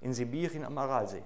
in 0.00 0.14
Sibirien 0.14 0.64
am 0.64 0.78
Aralsee, 0.78 1.24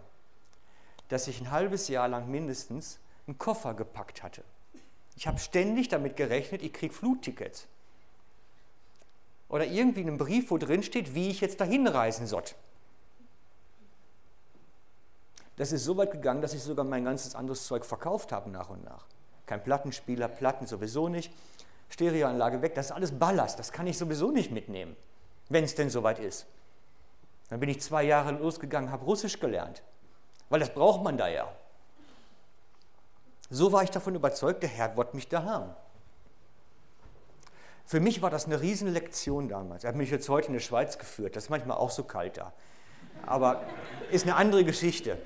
dass 1.08 1.28
ich 1.28 1.40
ein 1.42 1.50
halbes 1.50 1.88
Jahr 1.88 2.08
lang 2.08 2.30
mindestens 2.30 2.98
einen 3.26 3.36
Koffer 3.36 3.74
gepackt 3.74 4.22
hatte 4.22 4.42
ich 5.16 5.26
habe 5.26 5.38
ständig 5.38 5.88
damit 5.88 6.16
gerechnet, 6.16 6.62
ich 6.62 6.72
kriege 6.72 6.94
Flugtickets. 6.94 7.66
Oder 9.48 9.64
irgendwie 9.64 10.00
einen 10.00 10.18
Brief, 10.18 10.50
wo 10.50 10.58
drin 10.58 10.82
steht, 10.82 11.14
wie 11.14 11.30
ich 11.30 11.40
jetzt 11.40 11.60
dahin 11.60 11.86
reisen 11.86 12.26
soll. 12.26 12.42
Das 15.56 15.72
ist 15.72 15.84
so 15.84 15.96
weit 15.96 16.10
gegangen, 16.10 16.42
dass 16.42 16.54
ich 16.54 16.62
sogar 16.62 16.84
mein 16.84 17.04
ganzes 17.04 17.34
anderes 17.34 17.66
Zeug 17.66 17.84
verkauft 17.84 18.32
habe 18.32 18.50
nach 18.50 18.68
und 18.68 18.84
nach. 18.84 19.06
Kein 19.46 19.62
Plattenspieler, 19.62 20.28
Platten 20.28 20.66
sowieso 20.66 21.08
nicht, 21.08 21.32
Stereoanlage 21.88 22.62
weg, 22.62 22.74
das 22.74 22.86
ist 22.86 22.92
alles 22.92 23.18
Ballast, 23.18 23.58
das 23.58 23.72
kann 23.72 23.86
ich 23.86 23.96
sowieso 23.96 24.30
nicht 24.30 24.50
mitnehmen, 24.50 24.96
wenn 25.48 25.64
es 25.64 25.74
denn 25.74 25.88
soweit 25.88 26.18
ist. 26.18 26.46
Dann 27.48 27.60
bin 27.60 27.68
ich 27.68 27.80
zwei 27.80 28.02
Jahre 28.02 28.32
losgegangen, 28.32 28.90
habe 28.90 29.04
Russisch 29.04 29.38
gelernt, 29.38 29.82
weil 30.50 30.60
das 30.60 30.74
braucht 30.74 31.02
man 31.02 31.16
da 31.16 31.28
ja. 31.28 31.50
So 33.48 33.72
war 33.72 33.84
ich 33.84 33.90
davon 33.90 34.16
überzeugt, 34.16 34.62
der 34.62 34.70
Herr 34.70 34.96
wird 34.96 35.14
mich 35.14 35.28
da 35.28 35.44
haben. 35.44 35.72
Für 37.84 38.00
mich 38.00 38.20
war 38.20 38.30
das 38.30 38.46
eine 38.46 38.60
Riesenlektion 38.60 39.48
damals. 39.48 39.84
Er 39.84 39.88
hat 39.88 39.96
mich 39.96 40.10
jetzt 40.10 40.28
heute 40.28 40.48
in 40.48 40.54
die 40.54 40.60
Schweiz 40.60 40.98
geführt. 40.98 41.36
Das 41.36 41.44
ist 41.44 41.50
manchmal 41.50 41.76
auch 41.76 41.92
so 41.92 42.02
kalt 42.02 42.36
da. 42.36 42.52
Aber 43.24 43.62
ist 44.10 44.24
eine 44.24 44.34
andere 44.34 44.64
Geschichte. 44.64 45.18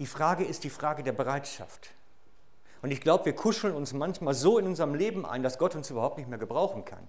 Die 0.00 0.06
Frage 0.06 0.44
ist 0.44 0.64
die 0.64 0.70
Frage 0.70 1.02
der 1.02 1.12
Bereitschaft. 1.12 1.90
Und 2.80 2.90
ich 2.90 3.02
glaube, 3.02 3.26
wir 3.26 3.36
kuscheln 3.36 3.74
uns 3.74 3.92
manchmal 3.92 4.32
so 4.32 4.58
in 4.58 4.66
unserem 4.66 4.94
Leben 4.94 5.26
ein, 5.26 5.42
dass 5.42 5.58
Gott 5.58 5.74
uns 5.76 5.90
überhaupt 5.90 6.16
nicht 6.16 6.26
mehr 6.26 6.38
gebrauchen 6.38 6.86
kann. 6.86 7.06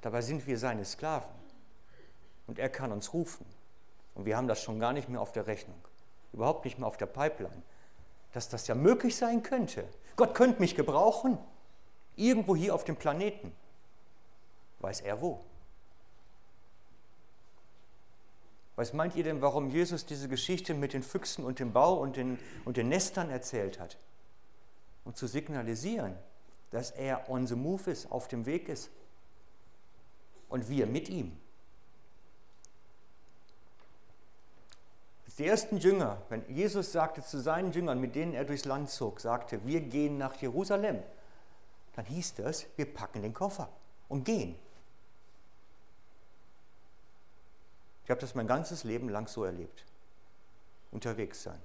Dabei 0.00 0.22
sind 0.22 0.46
wir 0.46 0.58
seine 0.58 0.86
Sklaven. 0.86 1.34
Und 2.46 2.58
er 2.58 2.70
kann 2.70 2.90
uns 2.90 3.12
rufen. 3.12 3.44
Und 4.14 4.24
wir 4.24 4.38
haben 4.38 4.48
das 4.48 4.62
schon 4.62 4.80
gar 4.80 4.94
nicht 4.94 5.10
mehr 5.10 5.20
auf 5.20 5.32
der 5.32 5.46
Rechnung. 5.46 5.76
Überhaupt 6.32 6.64
nicht 6.64 6.78
mehr 6.78 6.88
auf 6.88 6.96
der 6.96 7.04
Pipeline. 7.04 7.62
Dass 8.32 8.48
das 8.48 8.66
ja 8.66 8.74
möglich 8.74 9.14
sein 9.14 9.42
könnte. 9.42 9.84
Gott 10.16 10.34
könnte 10.34 10.60
mich 10.60 10.74
gebrauchen. 10.74 11.36
Irgendwo 12.14 12.56
hier 12.56 12.74
auf 12.74 12.84
dem 12.84 12.96
Planeten. 12.96 13.52
Weiß 14.78 15.02
er 15.02 15.20
wo. 15.20 15.44
Was 18.76 18.92
meint 18.92 19.16
ihr 19.16 19.24
denn, 19.24 19.40
warum 19.40 19.70
Jesus 19.70 20.04
diese 20.04 20.28
Geschichte 20.28 20.74
mit 20.74 20.92
den 20.92 21.02
Füchsen 21.02 21.44
und 21.44 21.58
dem 21.58 21.72
Bau 21.72 21.94
und 21.94 22.16
den, 22.16 22.38
und 22.66 22.76
den 22.76 22.90
Nestern 22.90 23.30
erzählt 23.30 23.80
hat? 23.80 23.96
Um 25.04 25.14
zu 25.14 25.26
signalisieren, 25.26 26.14
dass 26.70 26.90
er 26.90 27.30
on 27.30 27.46
the 27.46 27.54
move 27.54 27.90
ist, 27.90 28.12
auf 28.12 28.28
dem 28.28 28.44
Weg 28.44 28.68
ist. 28.68 28.90
Und 30.48 30.68
wir 30.68 30.86
mit 30.86 31.08
ihm. 31.08 31.36
Die 35.38 35.46
ersten 35.46 35.76
Jünger, 35.76 36.22
wenn 36.30 36.48
Jesus 36.48 36.92
sagte 36.92 37.22
zu 37.22 37.40
seinen 37.40 37.72
Jüngern, 37.72 38.00
mit 38.00 38.14
denen 38.14 38.32
er 38.32 38.44
durchs 38.44 38.64
Land 38.64 38.88
zog, 38.88 39.20
sagte, 39.20 39.66
wir 39.66 39.80
gehen 39.80 40.16
nach 40.16 40.34
Jerusalem, 40.36 41.02
dann 41.94 42.06
hieß 42.06 42.34
das, 42.36 42.66
wir 42.76 42.86
packen 42.86 43.22
den 43.22 43.34
Koffer 43.34 43.68
und 44.08 44.24
gehen. 44.24 44.56
Ich 48.06 48.10
habe 48.10 48.20
das 48.20 48.36
mein 48.36 48.46
ganzes 48.46 48.84
Leben 48.84 49.08
lang 49.08 49.26
so 49.26 49.42
erlebt. 49.42 49.84
Unterwegs 50.92 51.42
sein. 51.42 51.60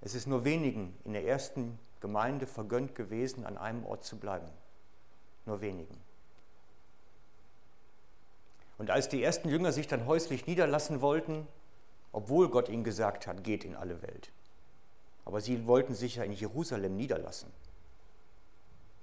Es 0.00 0.14
ist 0.14 0.26
nur 0.26 0.46
wenigen 0.46 0.96
in 1.04 1.12
der 1.12 1.26
ersten 1.26 1.78
Gemeinde 2.00 2.46
vergönnt 2.46 2.94
gewesen, 2.94 3.44
an 3.44 3.58
einem 3.58 3.84
Ort 3.84 4.04
zu 4.04 4.16
bleiben. 4.16 4.48
Nur 5.44 5.60
wenigen. 5.60 6.00
Und 8.78 8.90
als 8.90 9.10
die 9.10 9.22
ersten 9.22 9.50
Jünger 9.50 9.70
sich 9.70 9.86
dann 9.86 10.06
häuslich 10.06 10.46
niederlassen 10.46 11.02
wollten, 11.02 11.46
obwohl 12.10 12.48
Gott 12.48 12.70
ihnen 12.70 12.84
gesagt 12.84 13.26
hat, 13.26 13.44
geht 13.44 13.64
in 13.64 13.76
alle 13.76 14.00
Welt. 14.00 14.32
Aber 15.26 15.42
sie 15.42 15.66
wollten 15.66 15.94
sich 15.94 16.16
ja 16.16 16.24
in 16.24 16.32
Jerusalem 16.32 16.96
niederlassen. 16.96 17.52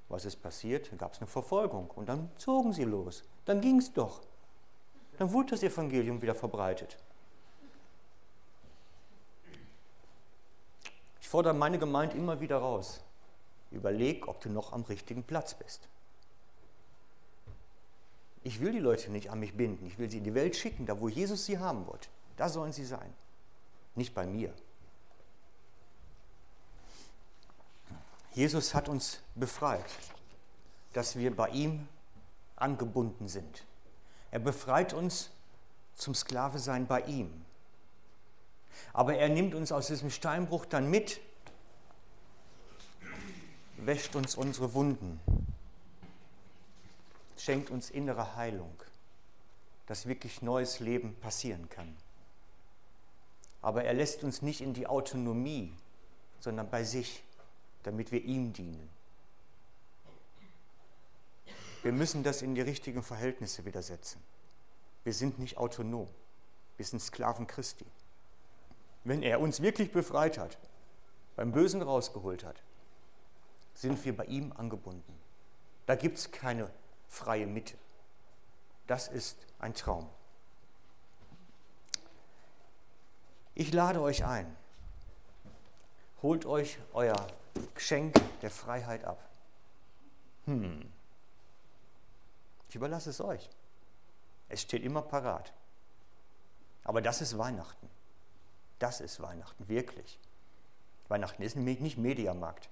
Was 0.07 0.25
ist 0.25 0.37
passiert? 0.37 0.89
Dann 0.89 0.97
gab 0.97 1.13
es 1.13 1.19
eine 1.19 1.27
Verfolgung 1.27 1.91
und 1.91 2.09
dann 2.09 2.31
zogen 2.37 2.73
sie 2.73 2.83
los. 2.83 3.23
Dann 3.45 3.61
ging 3.61 3.77
es 3.77 3.93
doch 3.93 4.21
dann 5.19 5.33
wurde 5.33 5.49
das 5.51 5.63
Evangelium 5.63 6.21
wieder 6.21 6.33
verbreitet. 6.33 6.97
Ich 11.19 11.27
fordere 11.27 11.53
meine 11.53 11.77
Gemeinde 11.77 12.15
immer 12.15 12.39
wieder 12.39 12.57
raus. 12.57 13.01
Überleg, 13.69 14.29
ob 14.29 14.39
du 14.39 14.49
noch 14.49 14.71
am 14.71 14.83
richtigen 14.83 15.23
Platz 15.23 15.53
bist. 15.53 15.89
Ich 18.43 18.61
will 18.61 18.71
die 18.71 18.79
Leute 18.79 19.11
nicht 19.11 19.29
an 19.29 19.41
mich 19.41 19.57
binden. 19.57 19.85
Ich 19.85 19.99
will 19.99 20.09
sie 20.09 20.19
in 20.19 20.23
die 20.23 20.33
Welt 20.33 20.55
schicken, 20.55 20.85
da 20.85 21.01
wo 21.01 21.09
Jesus 21.09 21.45
sie 21.45 21.59
haben 21.59 21.85
wird. 21.85 22.09
Da 22.37 22.47
sollen 22.47 22.71
sie 22.71 22.85
sein. 22.85 23.13
Nicht 23.95 24.15
bei 24.15 24.25
mir. 24.25 24.53
Jesus 28.31 28.73
hat 28.73 28.87
uns 28.87 29.21
befreit, 29.35 29.83
dass 30.93 31.17
wir 31.17 31.35
bei 31.35 31.49
ihm 31.49 31.89
angebunden 32.55 33.27
sind. 33.27 33.65
Er 34.31 34.39
befreit 34.39 34.93
uns 34.93 35.29
zum 35.95 36.15
Sklavesein 36.15 36.87
bei 36.87 37.01
ihm. 37.01 37.45
Aber 38.93 39.15
er 39.15 39.29
nimmt 39.29 39.55
uns 39.55 39.71
aus 39.71 39.87
diesem 39.87 40.09
Steinbruch 40.09 40.65
dann 40.65 40.89
mit, 40.89 41.19
wäscht 43.77 44.15
uns 44.15 44.35
unsere 44.35 44.73
Wunden, 44.73 45.19
schenkt 47.37 47.69
uns 47.69 47.89
innere 47.89 48.35
Heilung, 48.35 48.73
dass 49.87 50.05
wirklich 50.05 50.41
neues 50.41 50.79
Leben 50.79 51.15
passieren 51.15 51.69
kann. 51.69 51.95
Aber 53.61 53.83
er 53.83 53.93
lässt 53.93 54.23
uns 54.23 54.41
nicht 54.41 54.61
in 54.61 54.73
die 54.73 54.87
Autonomie, 54.87 55.73
sondern 56.39 56.69
bei 56.69 56.83
sich, 56.83 57.23
damit 57.83 58.11
wir 58.11 58.23
ihm 58.23 58.53
dienen. 58.53 58.89
Wir 61.81 61.93
müssen 61.93 62.23
das 62.23 62.41
in 62.41 62.55
die 62.55 62.61
richtigen 62.61 63.03
Verhältnisse 63.03 63.65
wieder 63.65 63.81
setzen. 63.81 64.21
Wir 65.03 65.13
sind 65.13 65.39
nicht 65.39 65.57
autonom. 65.57 66.09
Wir 66.77 66.85
sind 66.85 66.99
Sklaven 66.99 67.47
Christi. 67.47 67.85
Wenn 69.03 69.23
er 69.23 69.39
uns 69.39 69.61
wirklich 69.61 69.91
befreit 69.91 70.37
hat, 70.37 70.57
beim 71.35 71.51
Bösen 71.51 71.81
rausgeholt 71.81 72.43
hat, 72.43 72.61
sind 73.73 74.03
wir 74.03 74.15
bei 74.15 74.25
ihm 74.25 74.51
angebunden. 74.51 75.13
Da 75.85 75.95
gibt 75.95 76.17
es 76.17 76.31
keine 76.31 76.69
freie 77.07 77.47
Mitte. 77.47 77.77
Das 78.87 79.07
ist 79.07 79.37
ein 79.57 79.73
Traum. 79.73 80.09
Ich 83.55 83.73
lade 83.73 84.01
euch 84.01 84.25
ein. 84.25 84.55
Holt 86.21 86.45
euch 86.45 86.77
euer 86.93 87.27
Geschenk 87.73 88.15
der 88.41 88.51
Freiheit 88.51 89.05
ab. 89.05 89.29
Hm. 90.45 90.91
Ich 92.69 92.75
überlasse 92.75 93.09
es 93.09 93.19
euch. 93.19 93.49
Es 94.47 94.61
steht 94.61 94.83
immer 94.83 95.01
parat. 95.01 95.51
Aber 96.83 97.01
das 97.01 97.21
ist 97.21 97.37
Weihnachten. 97.37 97.89
Das 98.79 99.01
ist 99.01 99.21
Weihnachten, 99.21 99.67
wirklich. 99.67 100.19
Weihnachten 101.07 101.41
ist 101.41 101.55
nicht 101.55 101.97
Mediamarkt, 101.97 102.69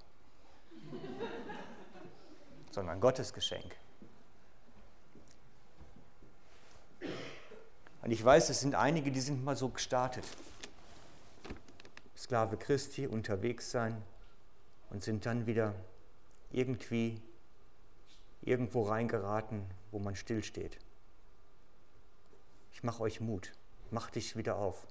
sondern 2.70 3.00
Gottes 3.00 3.32
Geschenk. 3.32 3.76
Und 8.02 8.12
ich 8.12 8.24
weiß, 8.24 8.48
es 8.48 8.60
sind 8.60 8.76
einige, 8.76 9.10
die 9.10 9.20
sind 9.20 9.44
mal 9.44 9.56
so 9.56 9.68
gestartet. 9.68 10.24
Sklave 12.16 12.56
Christi, 12.56 13.06
unterwegs 13.06 13.70
sein 13.70 14.00
und 14.90 15.02
sind 15.02 15.26
dann 15.26 15.46
wieder 15.46 15.74
irgendwie 16.50 17.20
irgendwo 18.42 18.84
reingeraten, 18.84 19.64
wo 19.90 19.98
man 19.98 20.16
stillsteht. 20.16 20.78
Ich 22.72 22.82
mache 22.82 23.02
euch 23.02 23.20
Mut, 23.20 23.52
mach 23.90 24.10
dich 24.10 24.36
wieder 24.36 24.56
auf. 24.56 24.86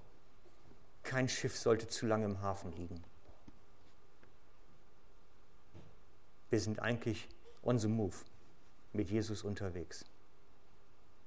Kein 1.03 1.29
Schiff 1.29 1.57
sollte 1.57 1.87
zu 1.87 2.05
lange 2.05 2.25
im 2.25 2.41
Hafen 2.41 2.71
liegen. 2.73 3.03
Wir 6.49 6.59
sind 6.59 6.79
eigentlich 6.79 7.27
on 7.63 7.77
the 7.77 7.87
move, 7.87 8.15
mit 8.93 9.09
Jesus 9.09 9.43
unterwegs 9.43 10.05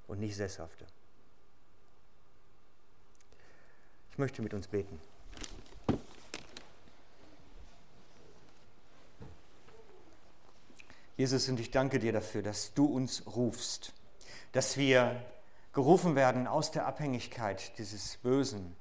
und 0.07 0.19
nicht 0.19 0.37
Sesshafte. 0.37 0.87
Ich 4.11 4.19
möchte 4.19 4.43
mit 4.43 4.55
uns 4.55 4.67
beten. 4.67 5.01
Jesus, 11.21 11.51
und 11.51 11.61
ich 11.61 11.71
danke 11.71 11.99
dir 11.99 12.15
dafür, 12.15 12.41
dass 12.41 12.73
du 12.73 12.87
uns 12.87 13.27
rufst, 13.27 13.93
dass 14.53 14.79
wir 14.79 15.23
gerufen 15.75 16.15
werden, 16.15 16.47
aus 16.47 16.71
der 16.71 16.87
Abhängigkeit 16.87 17.77
dieses 17.77 18.17
Bösen 18.17 18.75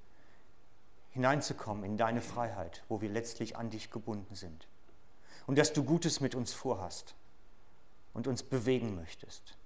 hineinzukommen 1.09 1.83
in 1.83 1.97
deine 1.97 2.21
Freiheit, 2.21 2.81
wo 2.87 3.01
wir 3.01 3.09
letztlich 3.09 3.57
an 3.57 3.71
dich 3.71 3.91
gebunden 3.91 4.35
sind. 4.35 4.69
Und 5.47 5.57
dass 5.57 5.73
du 5.73 5.83
Gutes 5.83 6.21
mit 6.21 6.33
uns 6.33 6.53
vorhast 6.53 7.13
und 8.13 8.25
uns 8.25 8.41
bewegen 8.41 8.95
möchtest. 8.95 9.57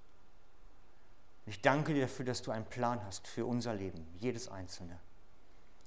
Ich 1.46 1.60
danke 1.60 1.94
dir 1.94 2.08
dafür, 2.08 2.24
dass 2.24 2.42
du 2.42 2.50
einen 2.50 2.64
Plan 2.66 3.04
hast 3.04 3.28
für 3.28 3.46
unser 3.46 3.74
Leben, 3.74 4.04
jedes 4.18 4.48
Einzelne. 4.48 4.98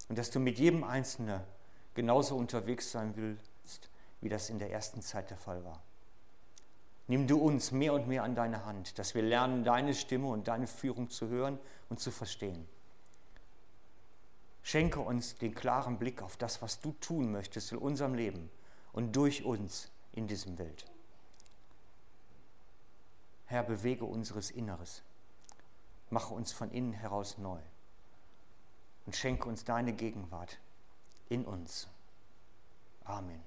Und 0.08 0.18
dass 0.18 0.32
du 0.32 0.40
mit 0.40 0.58
jedem 0.58 0.86
Einzelnen 0.86 1.42
genauso 1.96 2.38
unterwegs 2.38 2.94
sein 2.94 3.14
willst, 3.18 3.90
wie 4.22 4.30
das 4.30 4.50
in 4.50 4.58
der 4.58 4.72
ersten 4.72 5.02
Zeit 5.02 5.30
der 5.30 5.38
Fall 5.38 5.66
war. 5.66 5.84
Nimm 7.08 7.26
du 7.26 7.38
uns 7.38 7.72
mehr 7.72 7.94
und 7.94 8.08
mehr 8.08 8.24
an 8.24 8.36
deine 8.36 8.66
Hand, 8.66 9.00
dass 9.00 9.16
wir 9.16 9.22
lernen, 9.22 9.64
deine 9.64 9.94
Stimme 9.94 10.28
und 10.28 10.48
deine 10.48 10.68
Führung 10.68 11.10
zu 11.10 11.30
hören 11.30 11.58
und 11.90 12.00
zu 12.00 12.12
verstehen. 12.12 12.68
Schenke 14.62 15.00
uns 15.00 15.36
den 15.36 15.56
klaren 15.56 15.98
Blick 15.98 16.22
auf 16.22 16.36
das, 16.36 16.62
was 16.62 16.82
du 16.82 16.92
tun 17.00 17.32
möchtest 17.32 17.72
in 17.72 17.78
unserem 17.78 18.14
Leben 18.14 18.50
und 18.92 19.16
durch 19.16 19.46
uns 19.46 19.90
in 20.12 20.28
diesem 20.28 20.58
Welt. 20.58 20.86
Herr, 23.46 23.64
bewege 23.64 24.04
unseres 24.04 24.52
Inneres. 24.52 25.04
Mache 26.10 26.34
uns 26.34 26.52
von 26.52 26.70
innen 26.72 26.92
heraus 26.92 27.38
neu 27.38 27.60
und 29.06 29.16
schenke 29.16 29.48
uns 29.48 29.64
deine 29.64 29.94
Gegenwart 29.94 30.60
in 31.30 31.46
uns. 31.46 31.88
Amen. 33.06 33.42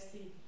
Merci. 0.00 0.39